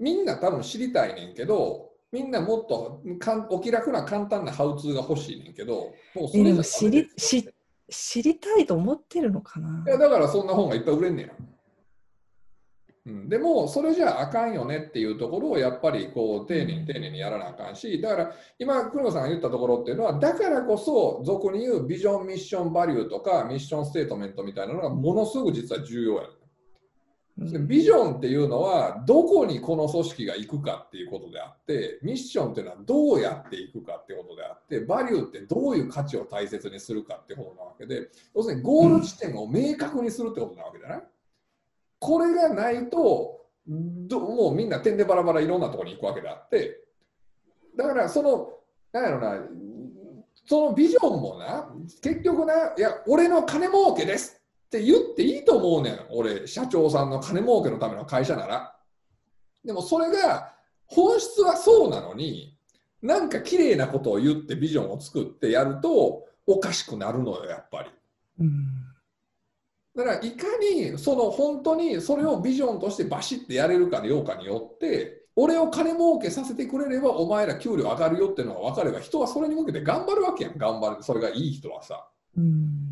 [0.00, 7.48] みんな多分知りたいねんけどみんなもっとかんお気楽な簡単なハウツーが欲しいねんけどもうそれ知り知
[7.88, 9.84] 知りたいと思ってるのかな？
[9.86, 11.28] いやだからそんな本がいっぱい売れんねや。
[13.06, 26.28] うん、でもそれじゃあかんよねっていうところをやっぱりこう丁寧に丁寧にやらなあかんしだから今黒野さんが言ったところっていうのはだからこそ俗に言うビジョンミッションバリューとかミッションステートメントみたいなのがものすごく実は重要や、ね、
[27.40, 41.02] ビジョンっていうのはどこにこの組織が行くかっていうことであってミッションっていうのはどうやっていくかっていうことであってバリューってどういう価値を大切にするかっていうことなわけで要するにゴール地点を明確にするってことなわけじゃない、
[41.98, 46.78] これがないとどもうみんな点でバラバラいろんなとこに行くわけであって
[47.76, 48.50] だからその
[48.92, 49.38] なんやろな
[50.46, 51.70] そのビジョンもな
[52.02, 54.39] 結局ないや俺の金儲けです。
[54.70, 58.72] って言っていいと思うねん俺社長さんの金儲けのための会社なら
[59.64, 60.52] でもそれが
[60.86, 62.56] 本質はそうなのに
[63.02, 67.90] なんか綺麗なことを言ってビジョンを作ってやるとおかしくなるのよやっぱり。
[68.38, 68.66] うん
[69.92, 82.06] だからいかにその本当にそれをビジョンとしてバシッてやれるかようかによって俺を金儲けさせてくれればお前ら給料上がるよっていうのが分かれば人はそれに向けて頑張るわけやん頑張るそれがいい人はさ。
[82.36, 82.89] うん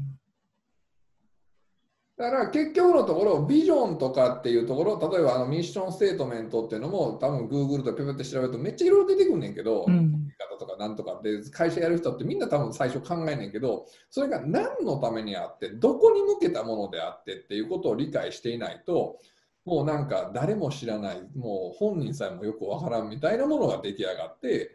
[2.19, 19.21] だから結局のところビジョンとかっていうところ例えばあのミッションステートメントっていうのも多分 Google とペペって調べるとめっちゃいろいろ出てくんねんけど、うん、方とかなんとかで会社やる人ってみんな多分最初考えねんけどそれが何のためにあってどこに向けたものであってっていうことを理解していないと
[19.64, 24.66] もうなんか誰も知らないもう本人さえもよくわからんみたいなものが出来上がって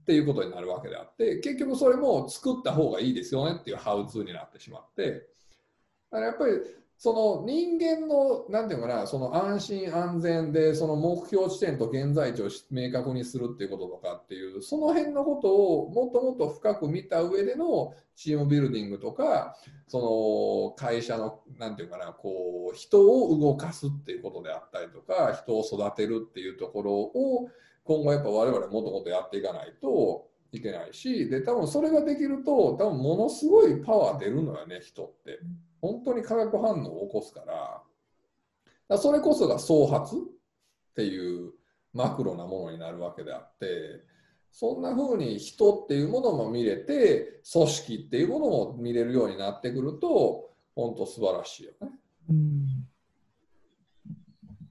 [0.00, 5.28] っていうことになるわけであって結局それも作った方がいいですよねっていうハウツーになってしまって。
[6.10, 6.52] だからやっぱり
[7.02, 19.56] その人間の何て言うかなその安心安全でその目標地点と現在地を明確にするっていうこととかっていうその辺のことをもっともっと深く見た上でのチームビルディングとか
[19.88, 27.48] その会社の何て言うかなこう人を動かすっていうことであったりとか人を育てるっていうところを
[27.84, 35.38] 今後やっぱ我々もっともっとやっていかないといけないしで多分それができると多分ものすごいパワー出るのよね人って。
[35.80, 37.82] 本当に化学反応を起こすから
[38.88, 40.18] だそれこそが創発っ
[40.94, 41.52] ていう
[41.92, 44.02] マクロなものになるわけであって
[44.52, 51.88] そんな風に人っていうものも見れて組織っていうものも見れるようになってくると本当素晴らしいよね。
[52.30, 52.89] うん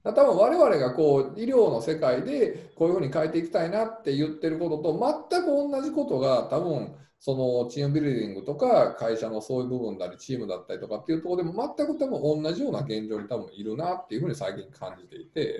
[0.02, 15.58] 多分我々がこう医療の世界でこういうふうに変えていきたいなって言ってることと全く同じことが多分そのチームビルディングとか会社のそういう部分だりチームだったりとかっていうところでも全く多分同じような現状に多分いるなっていうふうに最近感じていて、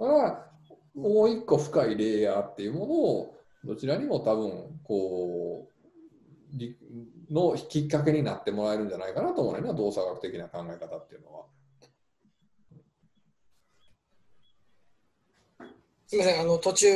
[0.00, 0.46] だから
[0.96, 5.68] もう一個深いレイヤーっていうものをどちらにも多分こ
[7.30, 11.44] うのきっかけになってもらえるんじゃないかなと思うね動作学的な考え方っていうのは。
[16.06, 16.86] すみませんあの途中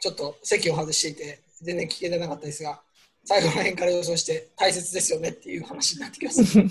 [0.00, 2.80] ちょっと席を外していて全然聞けてなかったですが、
[3.24, 6.58] 最後の辺から予想して大切ですよねっていう話になってきます。
[6.58, 6.62] い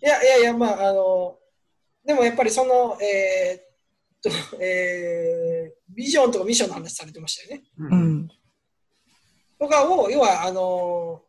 [0.00, 1.36] やいやいや、まあ、あの、
[2.06, 7.66] でもやっぱりその、えー、っと、えー、ビジョンとかミッションの話されてましたよね。
[7.78, 8.28] うん。
[9.58, 11.22] とかを、要は、あの、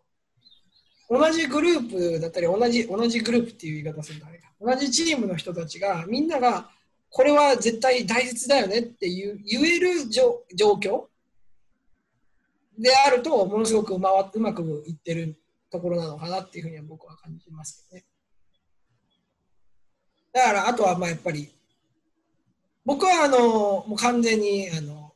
[1.09, 6.69] 同じグループだったり、同じ、同じグループっていう言い方するとあれか、同じチームの人たちが、みんなが、
[7.11, 10.41] これは絶対大切だよねっていう言える状
[10.73, 11.03] 況
[12.79, 15.37] であると、ものすごくうまうまくいってる
[15.69, 18.05] ところなのかなっていうふうには僕は感じますけどね。
[20.31, 21.53] だから、あとはまあやっぱり、
[22.85, 23.37] 僕はあの
[23.87, 25.13] もう完全にあの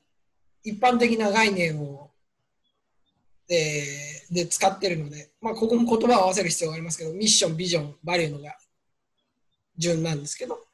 [0.63, 2.11] 一般的な概念を、
[3.49, 8.55] えー、で使ってるので、まあ、ここも言葉を合わせる必要がありますけど、ミッション、ビジョン、バリューのが
[9.77, 10.64] 順なんですけど、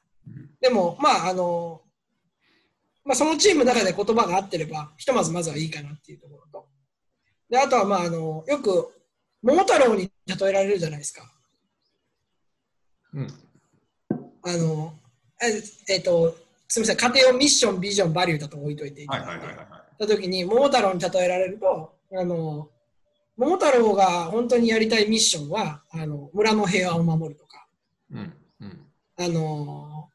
[0.61, 1.81] でも、まああの
[3.03, 6.67] まあ、そのチームの中で言葉が合ってれば、ひとまずまずはいいかなっていうところと、
[7.49, 8.93] で、あとは、まあ、あの、よく、
[9.41, 11.23] 桃太郎に例えられるじゃないですか。
[13.13, 13.27] うん。
[14.43, 14.93] あの、
[15.41, 16.37] ええっ、と、
[16.67, 19.39] すみません、家庭をミッション、ビジョン、バリューだと置いといていただい。
[19.39, 19.47] て、
[19.97, 22.69] た時に、桃太郎に例えられると、あの、
[23.35, 27.65] 桃太郎が本当にやりたいミッションは、あの村の平和を守るとか、
[28.11, 28.85] うんうん、
[29.17, 30.10] あの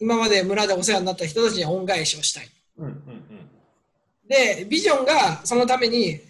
[0.00, 2.48] 今まで村でお世話になった人たちに恩返しをしたい。
[2.78, 3.50] うんうんうん、
[4.28, 6.20] で、ビジョンがそのために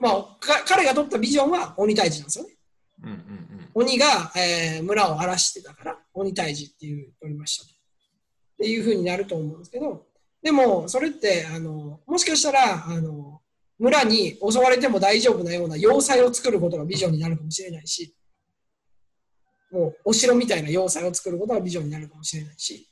[0.00, 0.36] まあ、
[0.66, 2.54] 彼が取ったビジョンは鬼退治なんですよね。
[3.04, 7.68] うんうんうん、鬼が、えー、村を荒らしてたから鬼退治っていう取りましたっ
[8.58, 10.06] ていうふうになると思うんですけど
[10.40, 13.40] でもそれってあのもしかしたらあの
[13.78, 18.14] 村に襲われても大丈夫なような要塞を作ることがビジョンになるかもしれないし
[19.72, 22.88] もうお城みたいな要塞を作ることがビジョンになるかもしれないし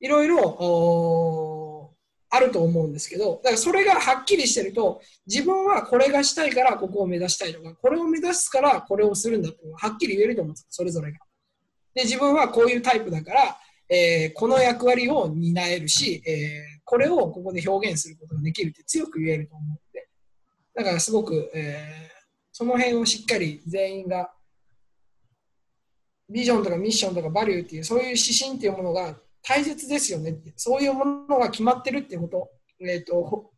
[0.00, 1.94] いろいろ
[2.30, 11.18] あると思うんですけど、だからそれがはっきりしてると、自分はこれがしたいからここを目指したいとか、これを目指すからこれをするんだってはっきり言えると思うんですそれぞれが。
[11.94, 20.08] で、自分はこういうタイプだから、えー、この役割を担えるし、えー、これをここで表現することができるって強く言えると思うので、
[20.74, 22.10] だからすごく、えー、
[22.52, 24.30] その辺をしっかり全員が、
[26.28, 30.30] ビジョンとかミッションとかバリューっていう、そういう指針っていうものが大切ですよね。
[30.30, 32.50] ってそういうものが決まってるっていうこと,、
[32.80, 33.50] えーと、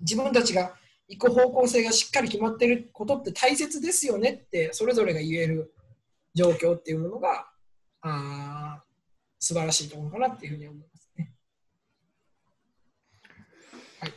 [0.00, 0.74] 自分たちが
[1.08, 5.74] 行く方向性がしっかり決まってることって大切ですよねってそれぞれが言える
[6.34, 7.46] 状況っていうものが
[8.02, 8.82] あ
[9.38, 11.32] 素晴らしいところかなっていうふうに思いますね。
[14.00, 14.12] はい、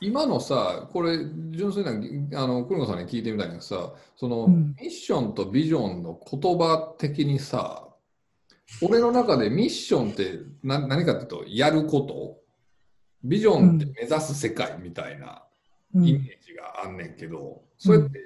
[0.00, 1.18] 今のさこれ
[1.52, 7.88] 純粋なあの黒野さんに聞いてみたいけどさその、うん、ミッションとビジョンの言葉的にさ
[8.82, 12.38] 俺の中でミッションって何何かっていうとやること
[13.22, 15.42] ビジョンって目指す世界みたいな
[15.94, 18.18] イメージがあんねんけど、うん、それって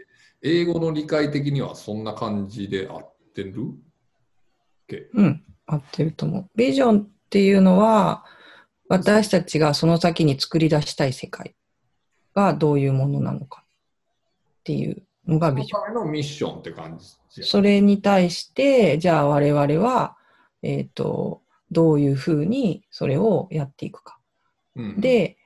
[0.43, 3.75] 英語の理解的にはそんな感じで合ってる？
[5.15, 6.49] うん、合ってると思う。
[6.57, 8.25] ビジョンっていうのは
[8.89, 11.55] 私たちがその先に作り出したい世界
[12.35, 13.65] がどういうものなのか
[14.61, 15.95] っていうのがビジョン。
[15.95, 16.99] のミッションって感
[17.31, 17.43] じ。
[17.43, 20.17] それに対して、じゃあ我々は
[20.63, 24.19] えっ、ー、と、どういうふうにそれをやっていくか。
[24.77, 25.37] うん、で、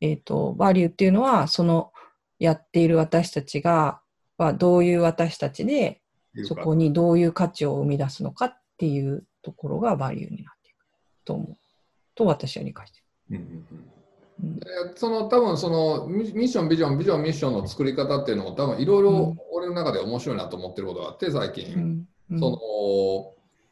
[0.00, 1.92] えっ、と、バリューっていうのは、その
[2.38, 4.00] やっている私たちが、
[4.36, 6.00] はどういう私たちで、
[6.44, 10.76] そこにどういう価値を生み出すのかっていうところがバリューになっていく
[11.24, 11.56] と思う。
[12.14, 13.04] と私は理解してる。
[13.30, 13.66] うんうん
[14.44, 14.96] うん。
[14.96, 22.08] その多分そのミッションビジョンビジョンミッションの作り方っていうのも多分いろいろ俺の中で面白いなと思ってることがあって最近、うん。
[22.30, 22.58] うん、その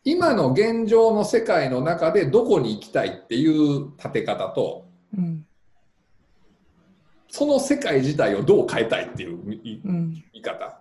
[0.06, 4.86] 今の現状の世界の中でどこに行きたいっていう立て方と、
[5.18, 5.44] うん、
[7.28, 10.80] その世界自体をどう変えたいっていう言い方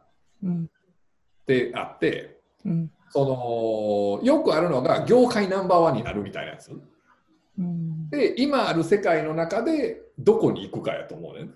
[1.48, 2.38] であって、
[3.10, 6.72] そのよくあるのが業界ナンバーワンになるみたいなやつ。
[7.58, 11.50] うん、で今ある世界の中でどこに行くかやと思うね、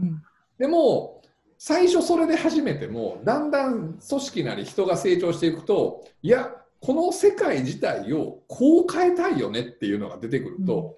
[0.00, 0.22] うん、
[0.58, 1.22] でも
[1.58, 10.96] 最初それで始めてもだんだん組織なり人が成長していくといやこの世界自体をこう変えたいよねっていうのが出てくると、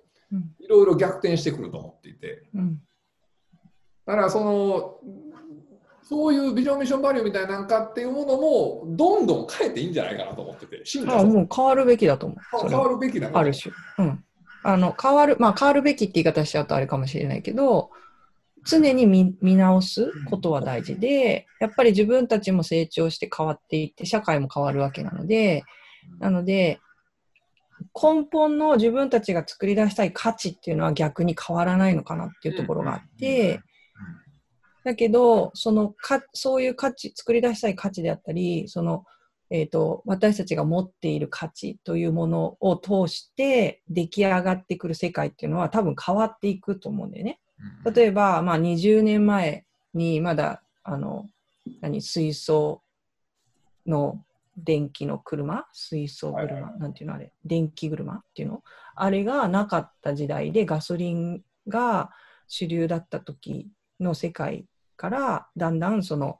[0.60, 2.80] いろいろ逆転してくると思っていて、うん、
[4.06, 4.98] だからその
[6.02, 12.68] そういうビジョンミッションバリューみたいなんかっていうものもどんどん変えていいんじゃないかなと思ってて進化あもう変わるべきだと思う。
[12.68, 14.24] 変わるべきだある種、うん、
[14.62, 17.90] あの、変わる、まあ変わるべきって言い方しちゃうとあれかもしれないけど、
[18.64, 25.64] 常に見見直すことは大事で、やっぱり自分たちも成長して変わっていって、社会も変わるわけなので、
[26.18, 26.80] なので、
[28.01, 33.60] 根本の自分たちが作り出したい価値っていうのは逆に変わらないのかなっていうところがあって、
[34.84, 39.05] だけど、そのか、そういう価値、作り出したい価値であったり、その、
[39.51, 47.39] えーと、私たちが持っている価値というものを通して出来上がってくる世界っていうのは多分変わっていくと思うんだよね。
[47.94, 49.64] 例えば、まあ、20年前
[49.94, 51.28] にまだあの
[51.80, 52.82] 何水素
[53.86, 54.24] の
[54.56, 55.66] 電気の車？
[55.72, 57.32] 水素車、はいはい、なんていうのあれ？
[57.44, 58.62] 電気車っていうの？
[58.94, 62.10] あれがなかった時代でガソリンが
[62.48, 63.68] 主流だった時
[64.01, 64.66] の世界
[64.97, 66.39] からだんだんその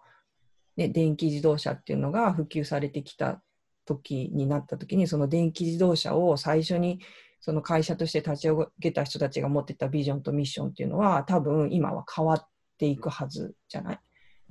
[0.77, 3.43] ね、電気自動車っていうのが普及されてきた
[3.85, 7.01] 時になった時にその電気自動車を最初に
[7.43, 12.48] その会社として立ち上げた人たちが持ってたビジョンとミッションっていうのは多分今は変わっ
[12.78, 14.01] ていくはずじゃない？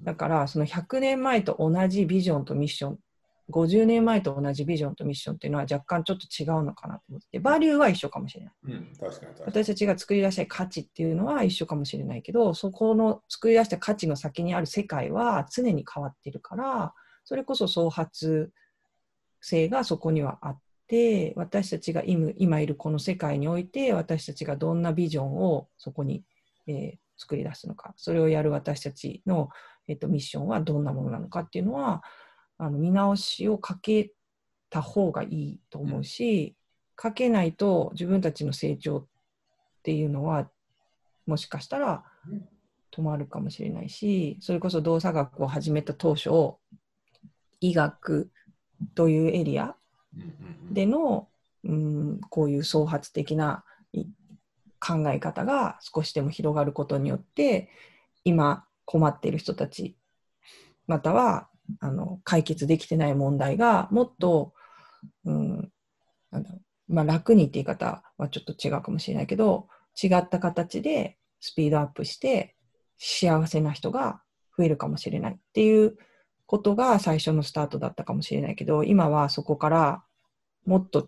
[0.02, 3.00] だからその100年前と同じビジョンとミッション
[3.50, 8.54] 50年前と同じビジョンとミッションっていうのは若干ちょっと違うのかなと思って、バリューは一緒かもしれない。
[8.66, 16.94] うん、確かに私たちが作り出したい価値っていうのは一緒かもしれないけど、そこの作り出した価値の先にある世界は常に変わってるから、
[17.26, 18.52] それこそ創発
[19.42, 20.71] 性がそこにはあって、
[21.36, 26.24] 私たちが今いるこの世界において、私たちがどんなビジョンをそこに、
[26.68, 29.50] えー、作り出すのか、それをやる私たちの、
[29.88, 32.04] えーとミッションはどんなものなのかっていうのは、
[32.58, 34.12] あの見直しをかけ
[34.70, 36.56] た方がいいと思うし、
[37.02, 39.06] かけないと自分たちの成長っ
[39.82, 40.48] ていうのは
[41.26, 42.04] もしかしたら
[42.92, 46.30] 止まるかもしれないしそれこそ動作学を始めた当初
[47.60, 48.30] 医学
[48.94, 49.76] というエリア
[50.72, 51.28] での、
[51.64, 53.64] うん、こういう創発的な
[54.80, 57.70] 考え方が少しでも広がることによって
[58.24, 59.96] 今困っている人たち
[60.88, 61.48] または
[61.80, 64.54] あの解決できてない問題がもっと、
[65.24, 65.72] うん、
[66.32, 66.60] なんだろ
[66.90, 69.68] う、まあ、楽にって言い方はちょっと違うかもしれないけど
[70.02, 72.56] 違った形でスピードアップして
[72.98, 74.22] 幸せな人が
[74.58, 75.98] 増えるかもしれないっていう
[76.52, 80.04] ことが最初のスタートだったかもしれないけど今はそこから
[80.66, 81.08] もっと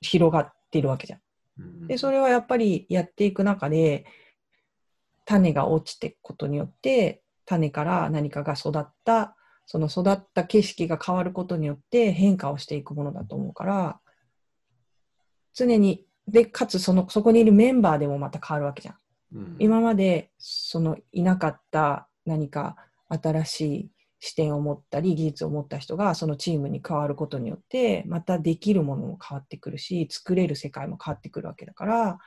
[0.00, 1.86] 広がっているわけじゃん。
[1.86, 4.06] でそれはやっぱりやっていく中で
[5.26, 9.36] 種が落ちていくことによって種から何かが育った
[9.66, 14.00] その育った景色が変わることによって変化をしていくものだと思うから、
[15.54, 18.96] 常に、で、かつその、そこにいるメンバーでもまた変わるわけじゃん。
[19.34, 22.76] うん、今まで、その、いなかった何か
[23.08, 23.90] 新しい
[24.24, 32.18] 視点を持ったり、技術を持った人がそのチームに加わることによって、またできるものも変わってくるし、作れる世界も変わってくるわけだから、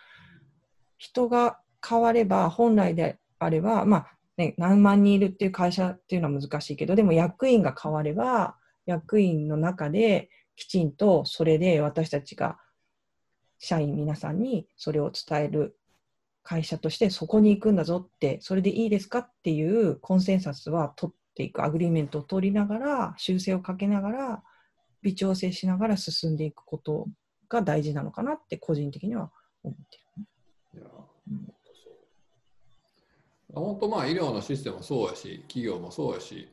[0.99, 12.59] 人が変われば、本来であれば、まあ、ね、何万人いるっていう会社っていうのは難しいけど、でも役員が変われば、役員の中できちんとそれで私たちが
[13.57, 15.75] 社員皆さんにそれを伝える
[16.43, 24.43] 会社としてそこに行くんだぞって、それでいいですかっていうコンセンサスは取っていく、アグリーメントを取りながら、修正をかけながら、
[25.03, 27.07] 微調整しながら進んでいくこと
[27.47, 29.31] が大事なのかなって個人的には
[29.63, 29.97] 思って
[30.75, 30.81] る。
[30.81, 30.89] いや、
[31.29, 31.53] うん
[33.53, 36.47] 本当まあ医療のシステムもそうやし企業もそうやし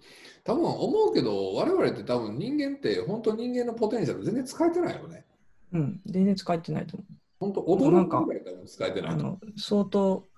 [0.45, 5.25] 多分思うけど我々って多分人間って本当人間のポテンシャル全然使えてないよね。
[5.73, 7.15] うん全然使えてないと思う。
[7.41, 10.29] 本当驚くぐらい多分使えてないあの相当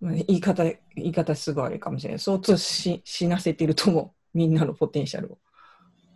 [0.00, 2.18] 言い方、言い方すごいあれかもしれない。
[2.18, 4.10] 相当し死なせてると思う。
[4.32, 5.38] みんなのポテンシャルを。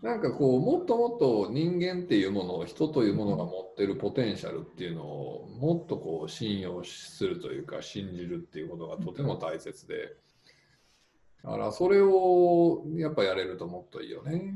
[0.01, 10.15] なんかこうもっともっと人間っていうもの人というものが持ってるポテンシャルっていうのをもっとこう信用するというか信じるっていうことがとても大切で
[11.43, 14.55] だからそれをやっぱやれるともっといいよね。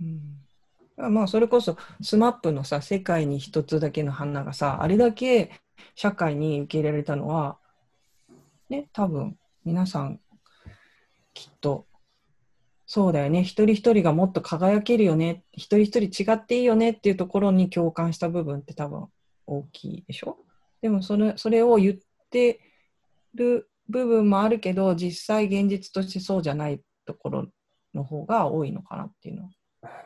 [0.00, 5.50] うん、まあそれこそ SMAP のさ「世界に一つだけの花」がさあれだけ
[5.96, 7.58] 社会に受け入れられたのは
[8.68, 10.20] ね多分皆さん
[11.32, 11.86] きっと
[12.86, 13.42] そうだよね。
[13.42, 15.42] 一人一人がもっと輝けるよね。
[15.52, 16.90] 一人一人違っていいよね。
[16.90, 19.06] っていうところに共感した部分って多分
[19.46, 20.36] 大きいでしょ。
[20.82, 21.96] でもそれそれを言っ
[22.30, 22.60] て
[23.34, 27.46] る部分もあるけど実際現実としてそうじゃないところ
[27.94, 29.50] の方が多いのかなっていうの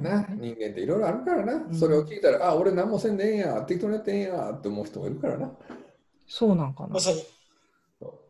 [0.00, 3.62] な人間っていろいろあるからな、うん、それを聞いたら、あ俺何もせんでええんや。
[3.62, 4.50] 適当にやってええんや。
[4.50, 5.52] って思う人もいるからな。
[6.26, 6.98] そうなんかな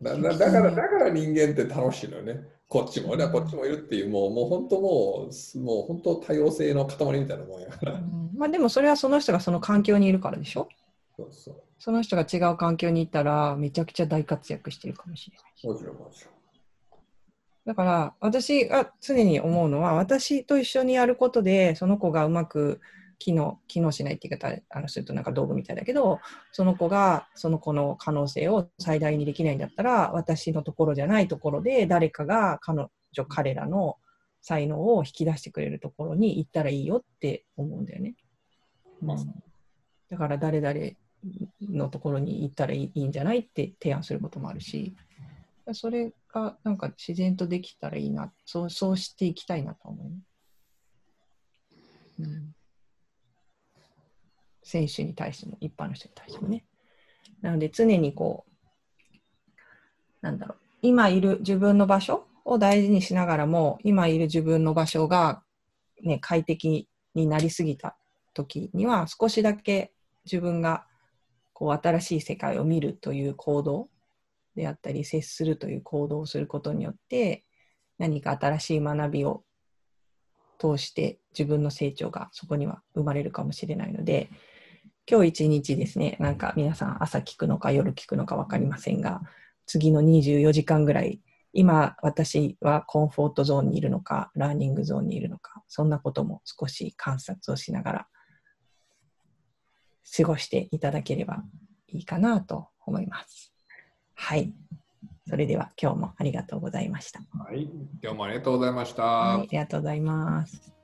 [0.02, 7.92] だだだからだから人間って楽しいのよねこっちもね、こっちもいるっていう、もうもう本当もう、もう本当多様性の塊みたいなもんやから。
[7.94, 10.68] うん、まあでもそれはその人がその環境にいるからでしょ？
[11.16, 15.66] そうそうその人が違う環境に行ったら、めちゃくちゃ大活躍してるかもしれない。
[15.66, 16.34] もちろんもちろん。
[17.64, 22.80] だから私が常に思うのは、私と一緒にやることで、その子がうまく
[23.18, 26.20] 機能機能しないって言い方あのするとなんか道具みたいだけど
[26.52, 33.96] その子がその子の可能性を最大にできないんだったら私のところじゃないところで誰かが彼女彼らの
[34.40, 38.14] 才能を引き出してくれるところに行ったらいいよって思うんだよね。
[39.02, 39.16] うん、
[40.08, 40.92] だから誰々
[41.60, 44.94] のところに行ったらいいんじゃないって提案することもあるし
[45.72, 50.10] それがなんか自然とできたらいいなそうそうしていきたいなと思
[52.18, 52.54] う、うん
[54.68, 56.62] 選手に対しても、一般の人に対してもね。
[57.40, 59.18] なので、常にこう、
[60.20, 65.42] なんだろう、今いる自分の場所を大事にしながらも、今いる自分の場所が、
[66.02, 67.96] ね、快適になりすぎた
[68.34, 69.94] 時には、少しだけ
[70.26, 70.86] 自分が
[71.54, 73.88] こう新しい世界を見るという行動
[74.54, 77.46] であったり、接するという行動をすることによって、
[77.96, 79.44] 何か新しい学びを
[80.58, 84.28] 通して自分の成長がそこには生まれるかもしれないので、
[85.10, 89.22] 今日一日ですね、なんか皆さん朝聞くのか夜聞くのか分かりませんが、
[89.64, 91.22] 次の24時間ぐらい、
[91.54, 98.08] 今私はコンフォートゾーンにいるのか、ラーニングゾーンにいるのか、そんなことも少し観察をしながら
[100.14, 101.42] 過ごしていただければ
[101.86, 103.54] いいかなと思います。
[104.14, 104.52] はい。
[105.26, 107.20] それでは今日もありがとうございました。
[107.32, 107.62] はい。
[108.02, 109.02] 今日もありがとうございました。
[109.04, 110.77] はい、ありがとうございます。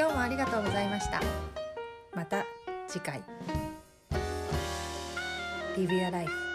[0.00, 1.20] 今日もありがとうございました。
[2.14, 2.46] また
[2.88, 3.22] 次回。
[5.76, 6.49] Live Your Life